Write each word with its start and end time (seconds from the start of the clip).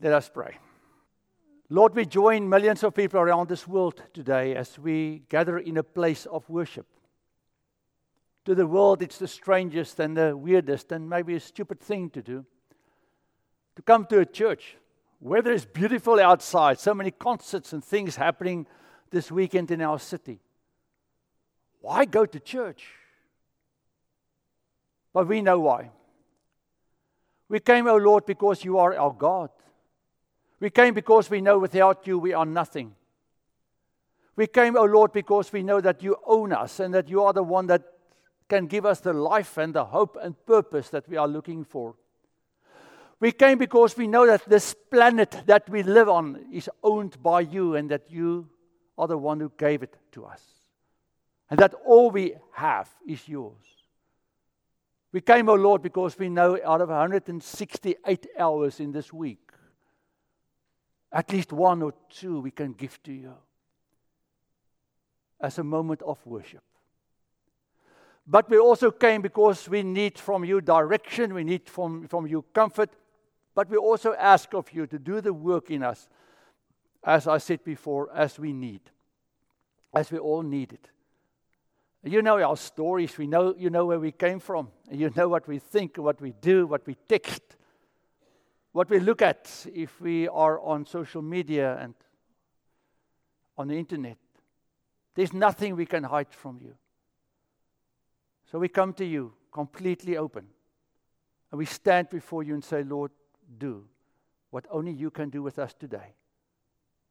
Let 0.00 0.12
us 0.12 0.28
pray. 0.28 0.58
Lord, 1.68 1.94
we 1.94 2.06
join 2.06 2.48
millions 2.48 2.84
of 2.84 2.94
people 2.94 3.18
around 3.18 3.48
this 3.48 3.66
world 3.66 4.02
today 4.12 4.54
as 4.54 4.78
we 4.78 5.22
gather 5.28 5.58
in 5.58 5.78
a 5.78 5.82
place 5.82 6.26
of 6.26 6.48
worship. 6.48 6.86
To 8.44 8.54
the 8.54 8.66
world, 8.66 9.02
it's 9.02 9.18
the 9.18 9.26
strangest 9.26 9.98
and 9.98 10.16
the 10.16 10.36
weirdest 10.36 10.92
and 10.92 11.08
maybe 11.08 11.34
a 11.34 11.40
stupid 11.40 11.80
thing 11.80 12.10
to 12.10 12.22
do. 12.22 12.44
To 13.76 13.82
come 13.82 14.06
to 14.06 14.20
a 14.20 14.26
church, 14.26 14.76
weather 15.20 15.50
is 15.50 15.64
beautiful 15.64 16.20
outside, 16.20 16.78
so 16.78 16.94
many 16.94 17.10
concerts 17.10 17.72
and 17.72 17.84
things 17.84 18.14
happening 18.14 18.66
this 19.10 19.32
weekend 19.32 19.70
in 19.70 19.80
our 19.80 19.98
city. 19.98 20.40
Why 21.80 22.04
go 22.04 22.26
to 22.26 22.38
church? 22.38 22.86
But 25.12 25.26
we 25.26 25.42
know 25.42 25.58
why. 25.58 25.90
We 27.48 27.60
came, 27.60 27.86
O 27.86 27.92
oh 27.92 27.96
Lord, 27.96 28.26
because 28.26 28.64
you 28.64 28.78
are 28.78 28.96
our 28.96 29.12
God. 29.12 29.50
We 30.60 30.70
came 30.70 30.94
because 30.94 31.28
we 31.28 31.40
know 31.40 31.58
without 31.58 32.06
you 32.06 32.18
we 32.18 32.32
are 32.32 32.46
nothing. 32.46 32.94
We 34.36 34.46
came, 34.46 34.76
O 34.76 34.80
oh 34.80 34.84
Lord, 34.84 35.12
because 35.12 35.52
we 35.52 35.62
know 35.62 35.80
that 35.80 36.02
you 36.02 36.16
own 36.26 36.52
us 36.52 36.80
and 36.80 36.92
that 36.94 37.08
you 37.08 37.22
are 37.22 37.32
the 37.32 37.42
one 37.42 37.66
that 37.68 37.82
can 38.48 38.66
give 38.66 38.86
us 38.86 39.00
the 39.00 39.12
life 39.12 39.56
and 39.56 39.74
the 39.74 39.84
hope 39.84 40.16
and 40.20 40.34
purpose 40.46 40.90
that 40.90 41.08
we 41.08 41.16
are 41.16 41.28
looking 41.28 41.64
for. 41.64 41.94
We 43.18 43.32
came 43.32 43.58
because 43.58 43.96
we 43.96 44.06
know 44.06 44.26
that 44.26 44.44
this 44.46 44.74
planet 44.90 45.42
that 45.46 45.68
we 45.70 45.82
live 45.82 46.08
on 46.08 46.46
is 46.52 46.68
owned 46.82 47.22
by 47.22 47.40
you 47.40 47.74
and 47.74 47.90
that 47.90 48.10
you 48.10 48.48
are 48.98 49.08
the 49.08 49.16
one 49.16 49.40
who 49.40 49.50
gave 49.56 49.82
it 49.82 49.96
to 50.12 50.26
us. 50.26 50.42
And 51.50 51.58
that 51.60 51.74
all 51.86 52.10
we 52.10 52.34
have 52.52 52.90
is 53.06 53.26
yours. 53.26 53.62
We 55.12 55.22
came, 55.22 55.48
O 55.48 55.52
oh 55.52 55.54
Lord, 55.54 55.82
because 55.82 56.18
we 56.18 56.28
know 56.28 56.58
out 56.62 56.82
of 56.82 56.90
168 56.90 58.26
hours 58.38 58.80
in 58.80 58.92
this 58.92 59.12
week, 59.12 59.45
at 61.12 61.32
least 61.32 61.52
one 61.52 61.82
or 61.82 61.94
two 62.10 62.40
we 62.40 62.50
can 62.50 62.72
give 62.72 63.02
to 63.02 63.12
you 63.12 63.34
as 65.40 65.58
a 65.58 65.64
moment 65.64 66.02
of 66.02 66.24
worship. 66.26 66.62
But 68.26 68.50
we 68.50 68.58
also 68.58 68.90
came 68.90 69.22
because 69.22 69.68
we 69.68 69.82
need 69.82 70.18
from 70.18 70.44
you 70.44 70.60
direction, 70.60 71.32
we 71.32 71.44
need 71.44 71.68
from, 71.68 72.08
from 72.08 72.26
you 72.26 72.44
comfort, 72.52 72.90
but 73.54 73.70
we 73.70 73.76
also 73.76 74.14
ask 74.14 74.52
of 74.52 74.72
you 74.72 74.86
to 74.88 74.98
do 74.98 75.20
the 75.20 75.32
work 75.32 75.70
in 75.70 75.82
us, 75.82 76.08
as 77.04 77.28
I 77.28 77.38
said 77.38 77.62
before, 77.62 78.10
as 78.12 78.38
we 78.38 78.52
need, 78.52 78.80
as 79.94 80.10
we 80.10 80.18
all 80.18 80.42
need 80.42 80.72
it. 80.72 80.88
You 82.02 82.22
know 82.22 82.40
our 82.40 82.56
stories, 82.56 83.16
we 83.16 83.26
know, 83.26 83.54
you 83.56 83.70
know 83.70 83.86
where 83.86 84.00
we 84.00 84.12
came 84.12 84.40
from, 84.40 84.68
you 84.90 85.10
know 85.14 85.28
what 85.28 85.46
we 85.46 85.58
think, 85.58 85.96
what 85.96 86.20
we 86.20 86.32
do, 86.40 86.66
what 86.66 86.86
we 86.86 86.96
text 87.08 87.56
what 88.76 88.90
we 88.90 89.00
look 89.00 89.22
at 89.22 89.66
if 89.74 89.98
we 90.02 90.28
are 90.28 90.60
on 90.60 90.84
social 90.84 91.22
media 91.22 91.78
and 91.80 91.94
on 93.56 93.68
the 93.68 93.74
internet. 93.74 94.18
There's 95.14 95.32
nothing 95.32 95.76
we 95.76 95.86
can 95.86 96.04
hide 96.04 96.30
from 96.30 96.58
you. 96.60 96.74
So 98.52 98.58
we 98.58 98.68
come 98.68 98.92
to 98.92 99.04
you 99.06 99.32
completely 99.50 100.18
open. 100.18 100.44
And 101.50 101.58
we 101.58 101.64
stand 101.64 102.10
before 102.10 102.42
you 102.42 102.52
and 102.52 102.62
say, 102.62 102.82
Lord, 102.82 103.12
do 103.56 103.86
what 104.50 104.66
only 104.70 104.92
you 104.92 105.10
can 105.10 105.30
do 105.30 105.42
with 105.42 105.58
us 105.58 105.72
today. 105.72 106.12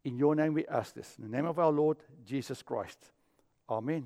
In 0.04 0.20
your 0.20 0.36
name 0.36 0.54
we 0.54 0.68
ask 0.68 0.94
this. 0.94 1.16
In 1.18 1.32
the 1.32 1.36
name 1.36 1.48
of 1.48 1.58
our 1.58 1.72
Lord 1.72 1.98
Jesus 2.28 2.62
Christ. 2.62 3.00
Amen. 3.68 4.06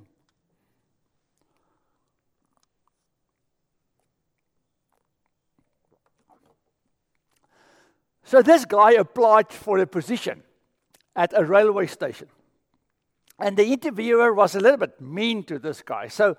So 8.29 8.43
this 8.43 8.63
guy 8.63 8.91
applied 8.91 9.51
for 9.51 9.79
a 9.79 9.87
position 9.87 10.43
at 11.15 11.33
a 11.35 11.43
railway 11.43 11.87
station. 11.87 12.27
And 13.39 13.57
the 13.57 13.65
interviewer 13.65 14.35
was 14.35 14.53
a 14.53 14.59
little 14.59 14.77
bit 14.77 15.01
mean 15.01 15.41
to 15.45 15.57
this 15.57 15.81
guy. 15.81 16.09
So 16.09 16.37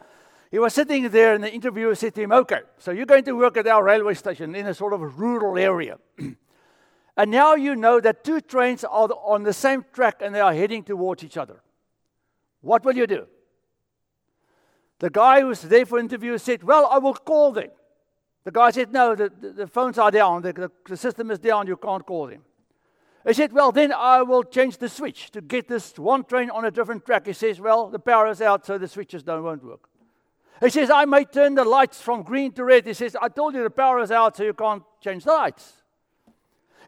he 0.52 0.61
was 0.61 0.73
sitting 0.73 1.08
there, 1.08 1.34
and 1.34 1.42
the 1.42 1.52
interviewer 1.52 1.96
said 1.96 2.14
to 2.14 2.23
him, 2.23 2.30
Okay, 2.30 2.61
so 2.79 2.92
you're 2.92 3.06
going 3.06 3.24
to 3.24 3.33
work 3.33 3.56
at 3.56 3.67
our 3.67 3.83
railway 3.83 4.14
station 4.14 4.55
in 4.55 4.68
a 4.68 4.74
sort 4.74 4.92
of 4.92 5.18
rural 5.18 5.58
area. 5.58 5.98
and 7.17 7.29
now 7.29 7.56
you 7.56 7.74
know 7.74 7.98
that 7.98 8.23
two 8.23 8.40
trains 8.40 8.84
are 8.84 9.08
on 9.08 9.42
the 9.42 9.52
same 9.52 9.84
track 9.92 10.23
and 10.23 10.33
they 10.33 10.40
are 10.40 10.55
heading 10.55 10.84
towards 10.84 11.24
each 11.24 11.36
other. 11.36 11.61
What 12.61 12.84
will 12.84 12.96
you 12.96 13.08
do? 13.08 13.27
The 15.00 15.11
guy 15.11 15.40
who 15.40 15.48
was 15.48 15.62
there 15.62 15.86
for 15.86 15.98
interview 15.98 16.39
said, 16.39 16.62
Well, 16.62 16.86
I 16.86 16.98
will 16.98 17.14
call 17.14 17.50
them. 17.50 17.70
The 18.45 18.51
guy 18.51 18.70
said, 18.70 18.92
No, 18.92 19.14
the, 19.14 19.30
the, 19.40 19.51
the 19.51 19.67
phones 19.67 19.98
are 19.98 20.11
down. 20.11 20.42
The, 20.42 20.52
the, 20.52 20.70
the, 20.89 20.96
system 20.96 21.30
is 21.30 21.39
down. 21.39 21.67
You 21.67 21.77
can't 21.77 22.05
call 22.06 22.27
them. 22.27 22.42
He 23.27 23.34
said, 23.34 23.52
Well, 23.52 23.73
then 23.73 23.92
I 23.92 24.23
will 24.23 24.45
change 24.45 24.78
the 24.78 24.89
switch 24.89 25.30
to 25.33 25.40
get 25.40 25.68
this 25.68 25.98
one 25.98 26.24
train 26.24 26.50
on 26.50 26.64
a 26.64 26.70
different 26.70 27.05
track. 27.05 27.27
He 27.27 27.33
says, 27.33 27.61
Well, 27.61 27.89
the 27.89 27.98
power 27.98 28.29
is 28.29 28.40
out, 28.40 28.64
so 28.64 28.79
the 28.79 28.89
switches 28.89 29.23
don't, 29.23 29.42
won't 29.42 29.64
work. 29.64 29.89
He 30.61 30.70
says, 30.70 30.90
I 30.90 31.06
may 31.06 31.24
turn 31.24 31.55
the 31.55 31.64
lights 31.64 32.00
from 32.00 32.23
green 32.23 32.52
to 32.52 32.64
red. 32.64 32.86
He 32.86 32.92
says, 32.92 33.17
I 33.20 33.29
told 33.29 33.55
you 33.55 33.62
the 33.62 33.70
power 33.70 33.98
is 34.00 34.11
out, 34.11 34.36
so 34.36 34.45
you 34.45 34.52
can't 34.52 34.83
change 35.02 35.24
the 35.24 35.33
lights. 35.33 35.74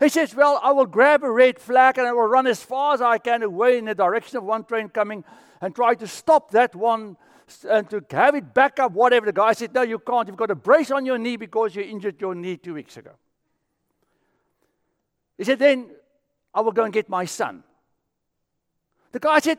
He 0.00 0.08
says, 0.08 0.34
Well, 0.34 0.58
I 0.62 0.72
will 0.72 0.86
grab 0.86 1.22
a 1.22 1.30
red 1.30 1.58
flag 1.58 1.98
and 1.98 2.06
I 2.06 2.12
will 2.12 2.26
run 2.26 2.46
as 2.46 2.62
far 2.62 2.94
as 2.94 3.00
I 3.00 3.18
can 3.18 3.42
away 3.42 3.78
in 3.78 3.84
the 3.84 3.94
direction 3.94 4.38
of 4.38 4.44
one 4.44 4.64
train 4.64 4.88
coming 4.88 5.24
and 5.60 5.74
try 5.74 5.94
to 5.94 6.06
stop 6.06 6.50
that 6.50 6.74
one 6.74 7.16
and 7.68 7.88
to 7.90 8.04
have 8.10 8.34
it 8.34 8.52
back 8.54 8.78
up, 8.78 8.92
whatever. 8.92 9.26
The 9.26 9.32
guy 9.32 9.52
said, 9.52 9.74
No, 9.74 9.82
you 9.82 9.98
can't. 9.98 10.28
You've 10.28 10.36
got 10.36 10.50
a 10.50 10.54
brace 10.54 10.90
on 10.90 11.06
your 11.06 11.18
knee 11.18 11.36
because 11.36 11.74
you 11.74 11.82
injured 11.82 12.20
your 12.20 12.34
knee 12.34 12.56
two 12.56 12.74
weeks 12.74 12.96
ago. 12.96 13.12
He 15.38 15.44
said, 15.44 15.58
Then 15.58 15.90
I 16.54 16.60
will 16.60 16.72
go 16.72 16.84
and 16.84 16.92
get 16.92 17.08
my 17.08 17.24
son. 17.24 17.62
The 19.12 19.20
guy 19.20 19.38
said, 19.40 19.58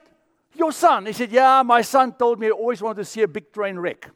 Your 0.55 0.71
son? 0.71 1.05
He 1.05 1.13
said, 1.13 1.31
Yeah, 1.31 1.63
my 1.63 1.81
son 1.81 2.13
told 2.13 2.39
me 2.39 2.47
he 2.47 2.51
always 2.51 2.81
wanted 2.81 2.97
to 2.97 3.05
see 3.05 3.21
a 3.21 3.27
big 3.27 3.51
train 3.51 3.77
wreck. 3.77 4.09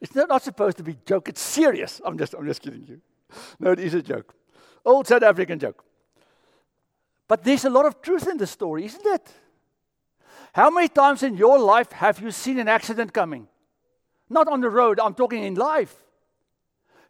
It's 0.00 0.14
not 0.14 0.42
supposed 0.42 0.76
to 0.76 0.82
be 0.84 0.92
a 0.92 0.98
joke. 1.06 1.28
It's 1.28 1.40
serious. 1.40 2.00
I'm 2.04 2.16
just, 2.16 2.34
I'm 2.34 2.46
just 2.46 2.62
kidding 2.62 2.84
you. 2.86 3.00
No, 3.58 3.72
it 3.72 3.80
is 3.80 3.94
a 3.94 4.02
joke. 4.02 4.34
Old 4.84 5.06
South 5.06 5.22
African 5.22 5.58
joke. 5.58 5.84
But 7.28 7.44
there's 7.44 7.66
a 7.66 7.70
lot 7.70 7.84
of 7.84 8.00
truth 8.00 8.26
in 8.26 8.38
the 8.38 8.46
story, 8.46 8.86
isn't 8.86 9.06
it? 9.06 9.28
How 10.54 10.70
many 10.70 10.88
times 10.88 11.22
in 11.22 11.36
your 11.36 11.58
life 11.58 11.92
have 11.92 12.20
you 12.20 12.30
seen 12.30 12.58
an 12.58 12.68
accident 12.68 13.12
coming? 13.12 13.46
Not 14.30 14.48
on 14.48 14.62
the 14.62 14.70
road, 14.70 14.98
I'm 14.98 15.14
talking 15.14 15.44
in 15.44 15.54
life. 15.54 15.94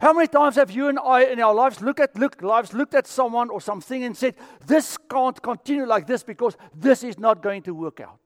How 0.01 0.12
many 0.12 0.29
times 0.29 0.56
have 0.56 0.71
you 0.71 0.89
and 0.89 0.99
I 0.99 1.25
in 1.25 1.41
our 1.41 1.55
lives 1.55 1.81
looked 1.81 2.01
at 2.01 2.17
look, 2.17 2.43
lives 2.43 2.73
looked 2.73 2.95
at 2.95 3.06
someone 3.06 3.51
or 3.51 3.61
something 3.61 4.05
and 4.05 4.17
said, 4.17 4.34
This 4.67 4.97
can't 4.97 5.41
continue 5.41 5.87
like 5.87 6.06
this 6.06 6.23
because 6.23 6.56
this 6.75 7.03
is 7.03 7.19
not 7.19 7.43
going 7.43 7.62
to 7.62 7.75
work 7.75 8.00
out? 8.00 8.21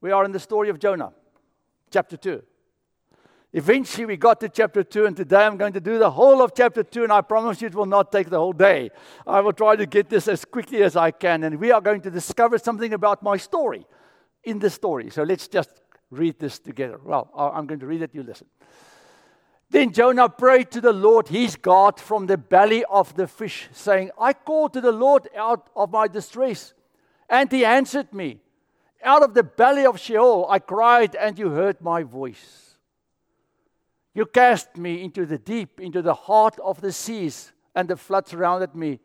We 0.00 0.12
are 0.12 0.24
in 0.24 0.32
the 0.32 0.40
story 0.40 0.68
of 0.68 0.78
Jonah, 0.78 1.12
chapter 1.90 2.16
2. 2.16 2.42
Eventually, 3.56 4.04
we 4.04 4.18
got 4.18 4.38
to 4.40 4.50
chapter 4.50 4.84
2, 4.84 5.06
and 5.06 5.16
today 5.16 5.46
I'm 5.46 5.56
going 5.56 5.72
to 5.72 5.80
do 5.80 5.98
the 5.98 6.10
whole 6.10 6.42
of 6.42 6.52
chapter 6.54 6.82
2, 6.82 7.04
and 7.04 7.10
I 7.10 7.22
promise 7.22 7.62
you 7.62 7.68
it 7.68 7.74
will 7.74 7.86
not 7.86 8.12
take 8.12 8.28
the 8.28 8.36
whole 8.36 8.52
day. 8.52 8.90
I 9.26 9.40
will 9.40 9.54
try 9.54 9.76
to 9.76 9.86
get 9.86 10.10
this 10.10 10.28
as 10.28 10.44
quickly 10.44 10.82
as 10.82 10.94
I 10.94 11.10
can, 11.10 11.42
and 11.42 11.58
we 11.58 11.72
are 11.72 11.80
going 11.80 12.02
to 12.02 12.10
discover 12.10 12.58
something 12.58 12.92
about 12.92 13.22
my 13.22 13.38
story 13.38 13.86
in 14.44 14.58
the 14.58 14.68
story. 14.68 15.08
So 15.08 15.22
let's 15.22 15.48
just 15.48 15.70
read 16.10 16.38
this 16.38 16.58
together. 16.58 17.00
Well, 17.02 17.30
I'm 17.34 17.66
going 17.66 17.80
to 17.80 17.86
read 17.86 18.02
it, 18.02 18.14
you 18.14 18.22
listen. 18.22 18.46
Then 19.70 19.90
Jonah 19.90 20.28
prayed 20.28 20.70
to 20.72 20.82
the 20.82 20.92
Lord 20.92 21.28
his 21.28 21.56
God 21.56 21.98
from 21.98 22.26
the 22.26 22.36
belly 22.36 22.84
of 22.90 23.16
the 23.16 23.26
fish, 23.26 23.70
saying, 23.72 24.10
I 24.20 24.34
called 24.34 24.74
to 24.74 24.82
the 24.82 24.92
Lord 24.92 25.30
out 25.34 25.70
of 25.74 25.90
my 25.90 26.08
distress, 26.08 26.74
and 27.26 27.50
he 27.50 27.64
answered 27.64 28.12
me. 28.12 28.40
Out 29.02 29.22
of 29.22 29.32
the 29.32 29.44
belly 29.44 29.86
of 29.86 29.98
Sheol 29.98 30.46
I 30.50 30.58
cried, 30.58 31.14
and 31.14 31.38
you 31.38 31.52
heard 31.52 31.80
my 31.80 32.02
voice. 32.02 32.65
You 34.16 34.24
cast 34.24 34.78
me 34.78 35.04
into 35.04 35.26
the 35.26 35.36
deep, 35.36 35.78
into 35.78 36.00
the 36.00 36.14
heart 36.14 36.58
of 36.64 36.80
the 36.80 36.90
seas, 36.90 37.52
and 37.74 37.86
the 37.86 37.98
floods 37.98 38.30
surrounded 38.30 38.74
me. 38.74 38.98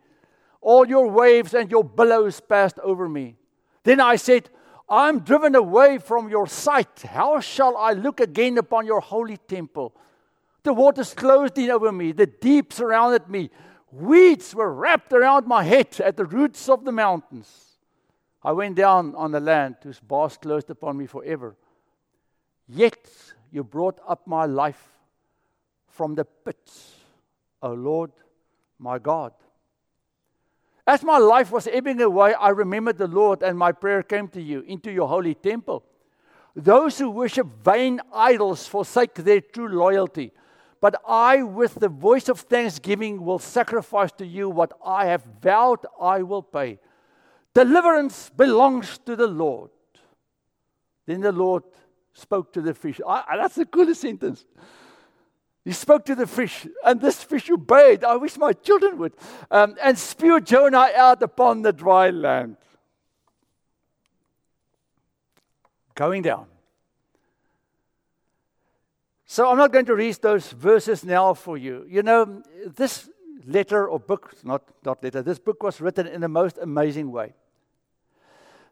All 0.62 0.88
your 0.88 1.10
waves 1.10 1.54
and 1.54 1.70
your 1.70 1.84
billows 1.84 2.40
passed 2.40 2.80
over 2.80 3.10
me. 3.10 3.36
Then 3.84 4.00
I 4.00 4.16
said, 4.16 4.50
I'm 4.88 5.20
driven 5.20 5.54
away 5.54 5.98
from 5.98 6.30
your 6.30 6.48
sight. 6.48 7.02
How 7.02 7.42
shall 7.42 7.76
I 7.76 7.92
look 7.92 8.22
again 8.22 8.58
upon 8.58 8.86
your 8.86 9.02
holy 9.02 9.36
temple? 9.36 9.94
The 10.64 10.72
waters 10.72 11.14
closed 11.14 11.58
in 11.58 11.72
over 11.72 11.92
me, 11.92 12.14
the 12.14 12.28
deep 12.28 12.72
surrounded 12.72 13.28
me. 13.28 13.50
Weeds 13.92 14.56
were 14.56 14.74
wrapped 14.74 15.12
around 15.12 15.46
my 15.46 15.66
head 15.66 16.00
at 16.00 16.16
the 16.16 16.24
roots 16.24 16.70
of 16.70 16.86
the 16.86 16.94
mountains. 16.94 17.80
I 18.42 18.54
went 18.54 18.78
down 18.78 19.14
on 19.16 19.34
the 19.34 19.42
land 19.42 19.76
whose 19.84 20.00
bars 20.00 20.38
closed 20.38 20.70
upon 20.70 20.96
me 20.96 21.06
forever. 21.06 21.58
Yet 22.70 23.10
you 23.52 23.66
brought 23.66 24.00
up 24.08 24.26
my 24.26 24.46
life 24.46 24.88
from 25.92 26.16
the 26.16 26.26
pits, 26.26 26.96
O 27.62 27.74
Lord, 27.74 28.12
my 28.80 28.98
God. 28.98 29.34
As 30.88 31.04
my 31.04 31.18
life 31.18 31.52
was 31.52 31.68
ebbing 31.68 32.02
away, 32.02 32.34
I 32.34 32.50
remembered 32.50 32.98
the 32.98 33.08
Lord, 33.08 33.44
and 33.44 33.58
my 33.58 33.72
prayer 33.72 34.02
came 34.04 34.28
to 34.30 34.42
you 34.42 34.62
into 34.62 34.92
your 34.92 35.08
holy 35.08 35.36
temple. 35.36 35.84
Those 36.56 36.98
who 36.98 37.10
worship 37.10 37.48
vain 37.64 38.02
idols 38.14 38.68
forsake 38.68 39.14
their 39.14 39.42
true 39.42 39.70
loyalty. 39.70 40.32
But 40.82 40.96
I, 41.08 41.44
with 41.44 41.76
the 41.76 41.88
voice 41.88 42.28
of 42.28 42.40
thanksgiving, 42.42 43.24
will 43.24 43.40
sacrifice 43.40 44.12
to 44.14 44.26
you 44.26 44.50
what 44.50 44.74
I 44.84 45.06
have 45.06 45.24
vowed 45.42 45.86
I 46.02 46.24
will 46.24 46.42
pay. 46.42 46.80
Deliverance 47.54 48.32
belongs 48.36 48.98
to 49.06 49.16
the 49.16 49.28
Lord. 49.28 49.70
Then 51.06 51.22
the 51.22 51.32
Lord 51.32 51.64
spoke 52.14 52.52
to 52.54 52.62
the 52.62 52.74
fish. 52.74 53.00
I, 53.08 53.38
that's 53.38 53.56
the 53.56 53.66
coolest 53.66 54.02
sentence. 54.02 54.46
He 55.64 55.74
spoke 55.74 56.06
to 56.06 56.16
the 56.16 56.26
fish, 56.26 56.68
and 56.84 57.00
this 57.00 57.24
fish 57.24 57.50
obeyed. 57.50 58.04
I 58.04 58.16
wish 58.16 58.38
my 58.38 58.54
children 58.54 58.98
would. 58.98 59.14
Um, 59.52 59.76
and 59.82 59.98
spewed 59.98 60.46
Jonah 60.46 60.90
out 60.96 61.22
upon 61.22 61.62
the 61.62 61.72
dry 61.72 62.10
land. 62.10 62.58
Going 65.94 66.24
down. 66.24 66.48
So 69.28 69.50
I'm 69.50 69.58
not 69.58 69.72
going 69.72 69.86
to 69.86 69.96
read 69.96 70.16
those 70.16 70.52
verses 70.52 71.06
now 71.06 71.34
for 71.36 71.58
you. 71.58 71.86
You 71.88 72.02
know, 72.02 72.42
this 72.76 73.08
letter 73.46 73.88
or 73.88 74.00
book, 74.00 74.34
not, 74.44 74.64
not 74.84 75.04
letter, 75.04 75.22
this 75.22 75.40
book 75.40 75.62
was 75.64 75.80
written 75.80 76.08
in 76.08 76.22
the 76.22 76.28
most 76.28 76.58
amazing 76.58 77.12
way. 77.12 77.34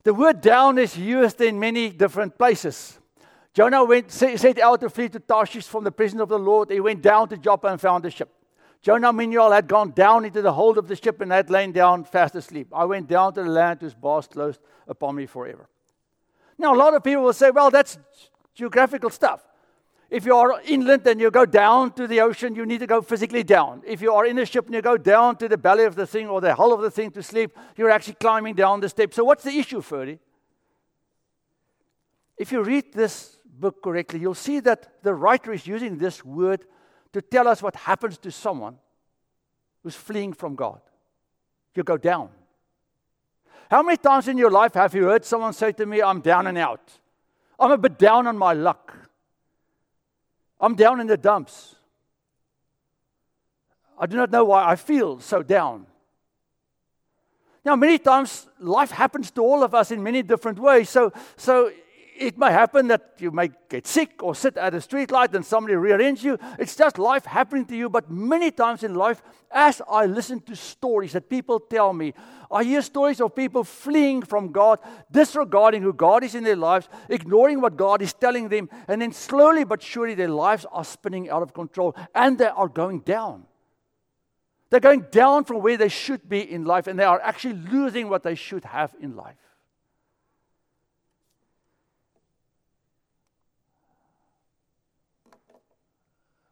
The 0.03 0.13
word 0.13 0.41
down 0.41 0.77
is 0.77 0.97
used 0.97 1.39
in 1.39 1.59
many 1.59 1.89
different 1.89 2.37
places. 2.37 2.99
Jonah 3.53 3.83
went, 3.83 4.11
set 4.11 4.59
out 4.59 4.79
to 4.81 4.89
flee 4.89 5.09
to 5.09 5.19
Tarshish 5.19 5.67
from 5.67 5.83
the 5.83 5.91
presence 5.91 6.21
of 6.21 6.29
the 6.29 6.39
Lord. 6.39 6.69
He 6.69 6.79
went 6.79 7.01
down 7.01 7.29
to 7.29 7.37
Joppa 7.37 7.67
and 7.67 7.81
found 7.81 8.05
a 8.05 8.11
ship. 8.11 8.29
Jonah, 8.81 9.11
meanwhile, 9.11 9.51
had 9.51 9.67
gone 9.67 9.91
down 9.91 10.23
into 10.23 10.41
the 10.41 10.53
hold 10.53 10.77
of 10.77 10.87
the 10.87 10.95
ship 10.95 11.19
and 11.19 11.31
had 11.31 11.49
lain 11.49 11.71
down 11.71 12.05
fast 12.05 12.35
asleep. 12.35 12.67
I 12.73 12.85
went 12.85 13.07
down 13.07 13.33
to 13.33 13.43
the 13.43 13.49
land 13.49 13.81
whose 13.81 13.93
bars 13.93 14.27
closed 14.27 14.61
upon 14.87 15.15
me 15.15 15.25
forever. 15.25 15.67
Now, 16.57 16.73
a 16.73 16.77
lot 16.77 16.93
of 16.93 17.03
people 17.03 17.23
will 17.23 17.33
say, 17.33 17.51
well, 17.51 17.69
that's 17.71 17.97
geographical 18.53 19.09
stuff. 19.09 19.41
If 20.09 20.25
you 20.25 20.35
are 20.35 20.61
inland 20.61 21.05
and 21.05 21.19
you 21.19 21.29
go 21.29 21.45
down 21.45 21.91
to 21.93 22.07
the 22.07 22.21
ocean, 22.21 22.55
you 22.55 22.65
need 22.65 22.79
to 22.79 22.87
go 22.87 23.01
physically 23.01 23.43
down. 23.43 23.83
If 23.85 24.01
you 24.01 24.13
are 24.13 24.25
in 24.25 24.39
a 24.39 24.45
ship 24.45 24.65
and 24.65 24.73
you 24.73 24.81
go 24.81 24.97
down 24.97 25.35
to 25.37 25.47
the 25.47 25.57
belly 25.57 25.83
of 25.83 25.95
the 25.95 26.07
thing 26.07 26.27
or 26.27 26.41
the 26.41 26.55
hull 26.55 26.73
of 26.73 26.81
the 26.81 26.89
thing 26.89 27.11
to 27.11 27.21
sleep, 27.21 27.55
you're 27.77 27.91
actually 27.91 28.15
climbing 28.15 28.55
down 28.55 28.79
the 28.79 28.89
steps. 28.89 29.15
So, 29.15 29.23
what's 29.23 29.43
the 29.43 29.57
issue, 29.57 29.81
Ferdy? 29.81 30.19
If 32.37 32.51
you 32.51 32.63
read 32.63 32.93
this 32.93 33.37
book 33.59 33.83
correctly, 33.83 34.19
you'll 34.19 34.33
see 34.33 34.59
that 34.61 35.03
the 35.03 35.13
writer 35.13 35.51
is 35.51 35.67
using 35.67 35.97
this 35.97 36.23
word 36.23 36.65
to 37.13 37.21
tell 37.21 37.47
us 37.47 37.61
what 37.61 37.75
happens 37.75 38.17
to 38.19 38.31
someone 38.31 38.77
who's 39.83 39.95
fleeing 39.95 40.33
from 40.33 40.55
God. 40.55 40.81
You 41.75 41.83
go 41.83 41.97
down. 41.97 42.29
How 43.71 43.83
many 43.83 43.97
times 43.97 44.27
in 44.27 44.37
your 44.37 44.51
life 44.51 44.73
have 44.73 44.93
you 44.93 45.03
heard 45.03 45.23
someone 45.23 45.53
say 45.53 45.71
to 45.71 45.85
me, 45.85 46.01
I'm 46.01 46.19
down 46.19 46.47
and 46.47 46.57
out? 46.57 46.91
I'm 47.57 47.71
a 47.71 47.77
bit 47.77 47.97
down 47.97 48.27
on 48.27 48.37
my 48.37 48.53
luck. 48.53 48.93
I'm 50.59 50.75
down 50.75 50.99
in 50.99 51.07
the 51.07 51.15
dumps. 51.15 51.75
I 53.97 54.07
do 54.07 54.17
not 54.17 54.31
know 54.31 54.45
why 54.45 54.67
I 54.67 54.75
feel 54.75 55.19
so 55.19 55.41
down. 55.41 55.85
Now, 57.63 57.75
many 57.75 57.97
times 57.97 58.47
life 58.59 58.91
happens 58.91 59.31
to 59.31 59.41
all 59.41 59.63
of 59.63 59.75
us 59.75 59.91
in 59.91 60.01
many 60.01 60.23
different 60.23 60.59
ways. 60.59 60.89
So, 60.89 61.13
so 61.37 61.71
it 62.19 62.37
may 62.37 62.51
happen 62.51 62.87
that 62.89 63.13
you 63.17 63.31
may 63.31 63.49
get 63.69 63.87
sick 63.87 64.21
or 64.21 64.35
sit 64.35 64.57
at 64.57 64.73
a 64.73 64.81
street 64.81 65.09
light 65.09 65.33
and 65.33 65.45
somebody 65.45 65.75
rear-ends 65.75 66.23
you. 66.23 66.37
It's 66.59 66.75
just 66.75 66.99
life 66.99 67.25
happening 67.25 67.65
to 67.67 67.75
you. 67.75 67.89
But 67.89 68.11
many 68.11 68.51
times 68.51 68.83
in 68.83 68.93
life, 68.93 69.21
as 69.49 69.81
I 69.89 70.05
listen 70.05 70.41
to 70.41 70.55
stories 70.55 71.13
that 71.13 71.29
people 71.29 71.59
tell 71.59 71.93
me, 71.93 72.13
I 72.51 72.63
hear 72.63 72.81
stories 72.81 73.21
of 73.21 73.35
people 73.35 73.63
fleeing 73.63 74.21
from 74.21 74.51
God, 74.51 74.79
disregarding 75.11 75.81
who 75.81 75.93
God 75.93 76.23
is 76.23 76.35
in 76.35 76.43
their 76.43 76.55
lives, 76.55 76.89
ignoring 77.07 77.61
what 77.61 77.77
God 77.77 78.01
is 78.01 78.13
telling 78.13 78.49
them, 78.49 78.69
and 78.87 79.01
then 79.01 79.13
slowly 79.13 79.63
but 79.63 79.81
surely 79.81 80.13
their 80.13 80.27
lives 80.27 80.65
are 80.71 80.83
spinning 80.83 81.29
out 81.29 81.41
of 81.41 81.53
control 81.53 81.95
and 82.13 82.37
they 82.37 82.47
are 82.47 82.67
going 82.67 82.99
down. 82.99 83.45
They're 84.69 84.79
going 84.79 85.05
down 85.09 85.45
from 85.45 85.61
where 85.61 85.77
they 85.77 85.89
should 85.89 86.29
be 86.29 86.41
in 86.41 86.63
life, 86.63 86.85
and 86.85 86.99
they 86.99 87.03
are 87.03 87.19
actually 87.21 87.55
losing 87.55 88.07
what 88.07 88.21
they 88.21 88.35
should 88.35 88.65
have 88.65 88.93
in 89.01 89.15
life. 89.15 89.35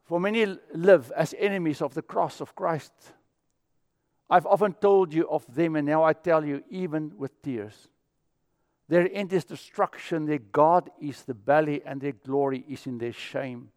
For 0.07 0.21
many 0.21 0.45
live 0.73 1.11
as 1.17 1.35
enemies 1.37 1.81
of 1.81 1.93
the 1.93 2.01
cross 2.01 2.39
of 2.39 2.55
Christ. 2.55 2.93
I've 4.29 4.45
often 4.45 4.73
told 4.73 5.13
you 5.13 5.29
of 5.29 5.45
them, 5.53 5.75
and 5.75 5.85
now 5.85 6.03
I 6.03 6.13
tell 6.13 6.45
you, 6.45 6.63
even 6.69 7.11
with 7.17 7.41
tears. 7.41 7.89
Their 8.87 9.09
end 9.13 9.33
is 9.33 9.43
destruction, 9.43 10.25
their 10.25 10.39
God 10.39 10.89
is 11.01 11.23
the 11.23 11.33
belly, 11.33 11.81
and 11.85 11.99
their 11.99 12.13
glory 12.13 12.63
is 12.69 12.87
in 12.87 12.97
their 12.97 13.11
shame. 13.11 13.69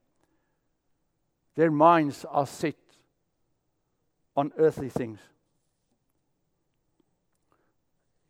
Their 1.56 1.72
minds 1.72 2.24
are 2.30 2.46
set 2.46 2.76
on 4.36 4.52
earthly 4.56 4.88
things. 4.88 5.18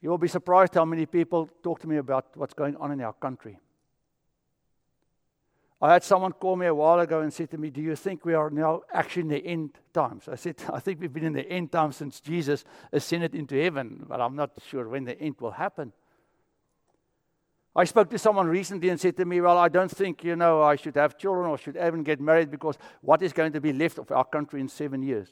You 0.01 0.09
will 0.09 0.19
be 0.19 0.29
surprised 0.29 0.75
how 0.75 0.87
many 0.87 1.05
people 1.05 1.51
talk 1.63 1.81
to 1.81 1.87
me 1.87 1.99
about 1.99 2.35
what's 2.35 2.55
going 2.55 2.77
on 2.77 2.93
in 2.93 3.03
our 3.03 3.13
country. 3.13 3.59
I 5.83 5.95
had 5.95 6.05
someone 6.05 6.33
call 6.33 6.57
me 6.57 6.67
a 6.67 6.75
while 6.75 7.01
ago 7.01 7.21
and 7.21 7.33
said 7.33 7.51
to 7.53 7.59
me, 7.59 7.71
Do 7.71 7.81
you 7.81 7.97
think 7.97 8.25
we 8.25 8.35
are 8.35 8.51
now 8.51 8.83
actually 8.93 9.23
in 9.23 9.29
the 9.29 9.47
end 9.47 9.79
times? 9.95 10.29
I 10.29 10.35
said, 10.35 10.57
I 10.73 10.79
think 10.79 11.01
we've 11.01 11.13
been 11.13 11.25
in 11.25 11.33
the 11.33 11.49
end 11.49 11.73
times 11.73 11.97
since 11.97 12.21
Jesus 12.21 12.65
ascended 12.93 13.35
into 13.35 13.61
heaven, 13.61 14.05
but 14.07 14.21
I'm 14.21 14.37
not 14.37 14.51
sure 14.69 14.89
when 14.89 15.05
the 15.05 15.19
end 15.19 15.37
will 15.41 15.53
happen. 15.53 15.93
I 17.75 17.85
spoke 17.85 18.11
to 18.11 18.19
someone 18.19 18.49
recently 18.49 18.91
and 18.91 19.01
said 19.01 19.17
to 19.17 19.25
me, 19.25 19.41
Well, 19.41 19.57
I 19.57 19.69
don't 19.69 19.91
think, 19.91 20.23
you 20.23 20.37
know, 20.37 20.63
I 20.63 20.77
should 20.77 20.97
have 20.97 21.17
children 21.17 21.49
or 21.49 21.57
should 21.57 21.77
even 21.77 22.03
get 22.03 22.21
married 22.21 22.51
because 22.51 22.77
what 23.01 23.23
is 23.23 23.33
going 23.33 23.53
to 23.53 23.61
be 23.61 23.73
left 23.73 23.99
of 23.99 24.11
our 24.11 24.25
country 24.25 24.61
in 24.61 24.69
seven 24.69 25.03
years? 25.03 25.29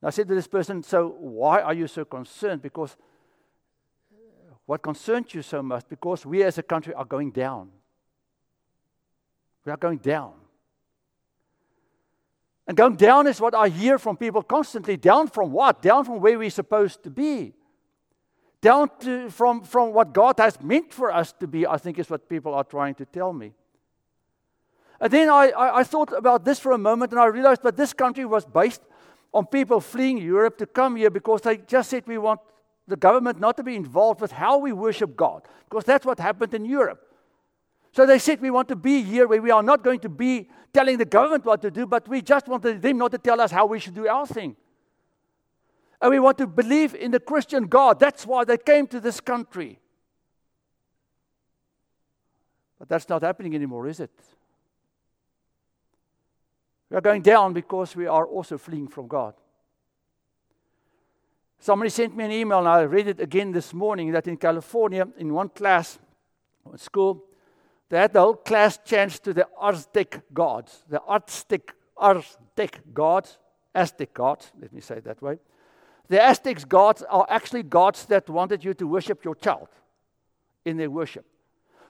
And 0.00 0.08
I 0.08 0.10
said 0.10 0.26
to 0.26 0.34
this 0.34 0.48
person, 0.48 0.82
So 0.82 1.14
why 1.20 1.60
are 1.60 1.74
you 1.74 1.86
so 1.86 2.04
concerned? 2.04 2.62
Because 2.62 2.96
what 4.66 4.82
concerns 4.82 5.32
you 5.32 5.42
so 5.42 5.62
much? 5.62 5.84
Because 5.88 6.26
we 6.26 6.42
as 6.42 6.58
a 6.58 6.62
country 6.62 6.92
are 6.94 7.04
going 7.04 7.30
down. 7.30 7.70
We 9.64 9.72
are 9.72 9.76
going 9.76 9.98
down. 9.98 10.32
And 12.66 12.76
going 12.76 12.96
down 12.96 13.26
is 13.26 13.40
what 13.40 13.54
I 13.54 13.68
hear 13.68 13.98
from 13.98 14.16
people 14.16 14.42
constantly. 14.42 14.96
Down 14.96 15.28
from 15.28 15.52
what? 15.52 15.82
Down 15.82 16.04
from 16.04 16.20
where 16.20 16.38
we're 16.38 16.50
supposed 16.50 17.02
to 17.04 17.10
be. 17.10 17.52
Down 18.62 18.90
to, 19.00 19.28
from, 19.28 19.62
from 19.62 19.92
what 19.92 20.14
God 20.14 20.36
has 20.38 20.58
meant 20.62 20.92
for 20.92 21.12
us 21.12 21.32
to 21.40 21.46
be, 21.46 21.66
I 21.66 21.76
think 21.76 21.98
is 21.98 22.08
what 22.08 22.28
people 22.28 22.54
are 22.54 22.64
trying 22.64 22.94
to 22.94 23.04
tell 23.04 23.32
me. 23.32 23.52
And 25.00 25.12
then 25.12 25.28
I, 25.28 25.50
I, 25.50 25.80
I 25.80 25.84
thought 25.84 26.12
about 26.16 26.46
this 26.46 26.58
for 26.58 26.72
a 26.72 26.78
moment 26.78 27.12
and 27.12 27.20
I 27.20 27.26
realized 27.26 27.62
that 27.64 27.76
this 27.76 27.92
country 27.92 28.24
was 28.24 28.46
based 28.46 28.80
on 29.34 29.44
people 29.44 29.80
fleeing 29.80 30.16
Europe 30.16 30.56
to 30.58 30.66
come 30.66 30.96
here 30.96 31.10
because 31.10 31.42
they 31.42 31.58
just 31.58 31.90
said 31.90 32.06
we 32.06 32.16
want 32.16 32.40
the 32.86 32.96
government 32.96 33.40
not 33.40 33.56
to 33.58 33.62
be 33.62 33.76
involved 33.76 34.20
with 34.20 34.32
how 34.32 34.56
we 34.56 34.72
worship 34.72 35.16
God. 35.16 35.42
Because 35.68 35.84
that's 35.84 36.06
what 36.06 36.18
happened 36.18 36.54
in 36.54 36.64
Europe. 36.64 37.13
So 37.94 38.04
they 38.06 38.18
said, 38.18 38.40
We 38.40 38.50
want 38.50 38.66
to 38.68 38.76
be 38.76 39.02
here 39.04 39.28
where 39.28 39.40
we 39.40 39.52
are 39.52 39.62
not 39.62 39.84
going 39.84 40.00
to 40.00 40.08
be 40.08 40.48
telling 40.72 40.98
the 40.98 41.04
government 41.04 41.44
what 41.44 41.62
to 41.62 41.70
do, 41.70 41.86
but 41.86 42.08
we 42.08 42.22
just 42.22 42.48
want 42.48 42.64
them 42.64 42.98
not 42.98 43.12
to 43.12 43.18
tell 43.18 43.40
us 43.40 43.52
how 43.52 43.66
we 43.66 43.78
should 43.78 43.94
do 43.94 44.08
our 44.08 44.26
thing. 44.26 44.56
And 46.00 46.10
we 46.10 46.18
want 46.18 46.36
to 46.38 46.48
believe 46.48 46.96
in 46.96 47.12
the 47.12 47.20
Christian 47.20 47.68
God. 47.68 48.00
That's 48.00 48.26
why 48.26 48.42
they 48.42 48.58
came 48.58 48.88
to 48.88 48.98
this 48.98 49.20
country. 49.20 49.78
But 52.80 52.88
that's 52.88 53.08
not 53.08 53.22
happening 53.22 53.54
anymore, 53.54 53.86
is 53.86 54.00
it? 54.00 54.10
We 56.90 56.96
are 56.96 57.00
going 57.00 57.22
down 57.22 57.52
because 57.52 57.94
we 57.94 58.08
are 58.08 58.26
also 58.26 58.58
fleeing 58.58 58.88
from 58.88 59.06
God. 59.06 59.34
Somebody 61.60 61.90
sent 61.90 62.16
me 62.16 62.24
an 62.24 62.32
email, 62.32 62.58
and 62.58 62.68
I 62.68 62.80
read 62.82 63.06
it 63.06 63.20
again 63.20 63.52
this 63.52 63.72
morning 63.72 64.10
that 64.10 64.26
in 64.26 64.36
California, 64.36 65.06
in 65.16 65.32
one 65.32 65.48
class, 65.48 66.00
school, 66.74 67.24
they 67.94 68.00
had 68.00 68.12
the 68.12 68.20
whole 68.20 68.34
class 68.34 68.76
chant 68.84 69.12
to 69.22 69.32
the 69.32 69.46
Aztec 69.62 70.20
gods, 70.34 70.82
the 70.88 71.00
Aztec, 71.08 71.72
Aztec 71.96 72.80
gods, 72.92 73.38
Aztec 73.72 74.12
gods, 74.12 74.50
let 74.60 74.72
me 74.72 74.80
say 74.80 74.96
it 74.96 75.04
that 75.04 75.22
way. 75.22 75.38
The 76.08 76.20
Aztec 76.20 76.68
gods 76.68 77.04
are 77.08 77.24
actually 77.30 77.62
gods 77.62 78.06
that 78.06 78.28
wanted 78.28 78.64
you 78.64 78.74
to 78.74 78.88
worship 78.88 79.24
your 79.24 79.36
child 79.36 79.68
in 80.64 80.76
their 80.76 80.90
worship. 80.90 81.24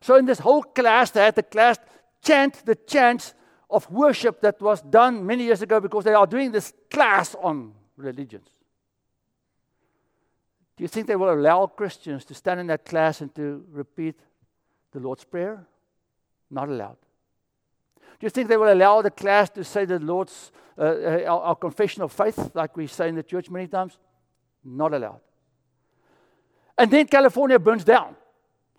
So 0.03 0.17
in 0.17 0.27
this 0.27 0.41
whole 0.41 0.63
class, 0.63 1.11
they 1.11 1.25
had 1.25 1.37
the 1.37 1.43
class 1.43 1.79
chant 2.21 2.67
the 2.67 2.75
chants 2.75 3.33
of 3.71 3.91
worship 3.91 4.43
that 4.43 4.61
was 4.61 4.83
done 4.83 5.25
many 5.25 5.45
years 5.45 5.63
ago 5.63 5.81
because 5.81 6.05
they 6.05 6.13
are 6.13 6.27
doing 6.27 6.53
this 6.53 6.75
class 6.91 7.35
on 7.37 7.73
religions. 7.97 8.51
Do 10.77 10.85
you 10.85 10.89
think 10.89 11.07
they 11.07 11.17
will 11.17 11.33
allow 11.33 11.65
Christians 11.65 12.27
to 12.27 12.35
stand 12.35 12.61
in 12.61 12.67
that 12.67 12.85
class 12.85 13.23
and 13.23 13.35
to 13.37 13.65
repeat 13.71 14.21
the 14.93 15.01
Lord's 15.01 15.25
Prayer? 15.25 15.67
Not 16.55 16.69
allowed. 16.69 16.97
Do 18.21 18.27
you 18.27 18.31
think 18.31 18.49
they 18.49 18.57
will 18.57 18.73
allow 18.73 19.03
the 19.03 19.11
class 19.11 19.51
to 19.51 19.65
say 19.65 19.85
the 19.85 19.99
Lord's, 19.99 20.53
uh, 20.79 20.83
uh, 20.83 21.25
our, 21.27 21.41
our 21.41 21.57
confession 21.57 22.03
of 22.03 22.13
faith, 22.13 22.53
like 22.55 22.77
we 22.77 22.87
say 22.87 23.09
in 23.09 23.17
the 23.17 23.25
church 23.25 23.51
many 23.51 23.67
times? 23.67 23.99
Not 24.65 24.95
allowed. 24.95 25.21
And 26.79 26.89
then 26.93 27.07
California 27.09 27.59
burns 27.59 27.85
down. 27.85 28.15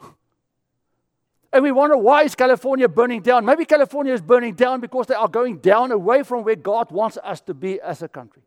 And 1.51 1.63
we 1.63 1.71
wonder 1.71 1.97
why 1.97 2.23
is 2.23 2.35
California 2.35 2.87
burning 2.87 3.21
down? 3.21 3.45
Maybe 3.45 3.65
California 3.65 4.13
is 4.13 4.21
burning 4.21 4.55
down 4.55 4.81
because 4.81 5.07
they 5.07 5.15
are 5.15 5.29
going 5.29 5.57
down 5.57 5.91
away 5.91 6.23
from 6.23 6.43
where 6.43 6.55
God 6.55 6.91
wants 6.91 7.17
us 7.23 7.39
to 7.41 7.53
be 7.53 7.79
as 7.79 8.01
a 8.01 8.09
country. 8.09 8.43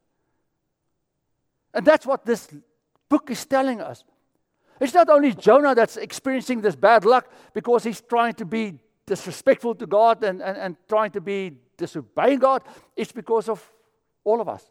And 1.72 1.86
that's 1.86 2.06
what 2.06 2.24
this 2.26 2.48
book 3.08 3.30
is 3.30 3.44
telling 3.46 3.80
us. 3.80 4.04
It's 4.80 4.94
not 4.94 5.08
only 5.08 5.34
Jonah 5.34 5.74
that's 5.74 5.96
experiencing 5.96 6.60
this 6.60 6.76
bad 6.76 7.04
luck 7.04 7.30
because 7.54 7.84
he's 7.84 8.00
trying 8.00 8.34
to 8.34 8.44
be 8.44 8.78
disrespectful 9.08 9.74
to 9.74 9.86
God 9.86 10.22
and, 10.22 10.42
and, 10.42 10.56
and 10.56 10.76
trying 10.88 11.10
to 11.12 11.20
be 11.20 11.52
disobeying 11.76 12.38
God, 12.38 12.62
it's 12.96 13.12
because 13.12 13.48
of 13.48 13.62
all 14.24 14.40
of 14.40 14.48
us. 14.48 14.64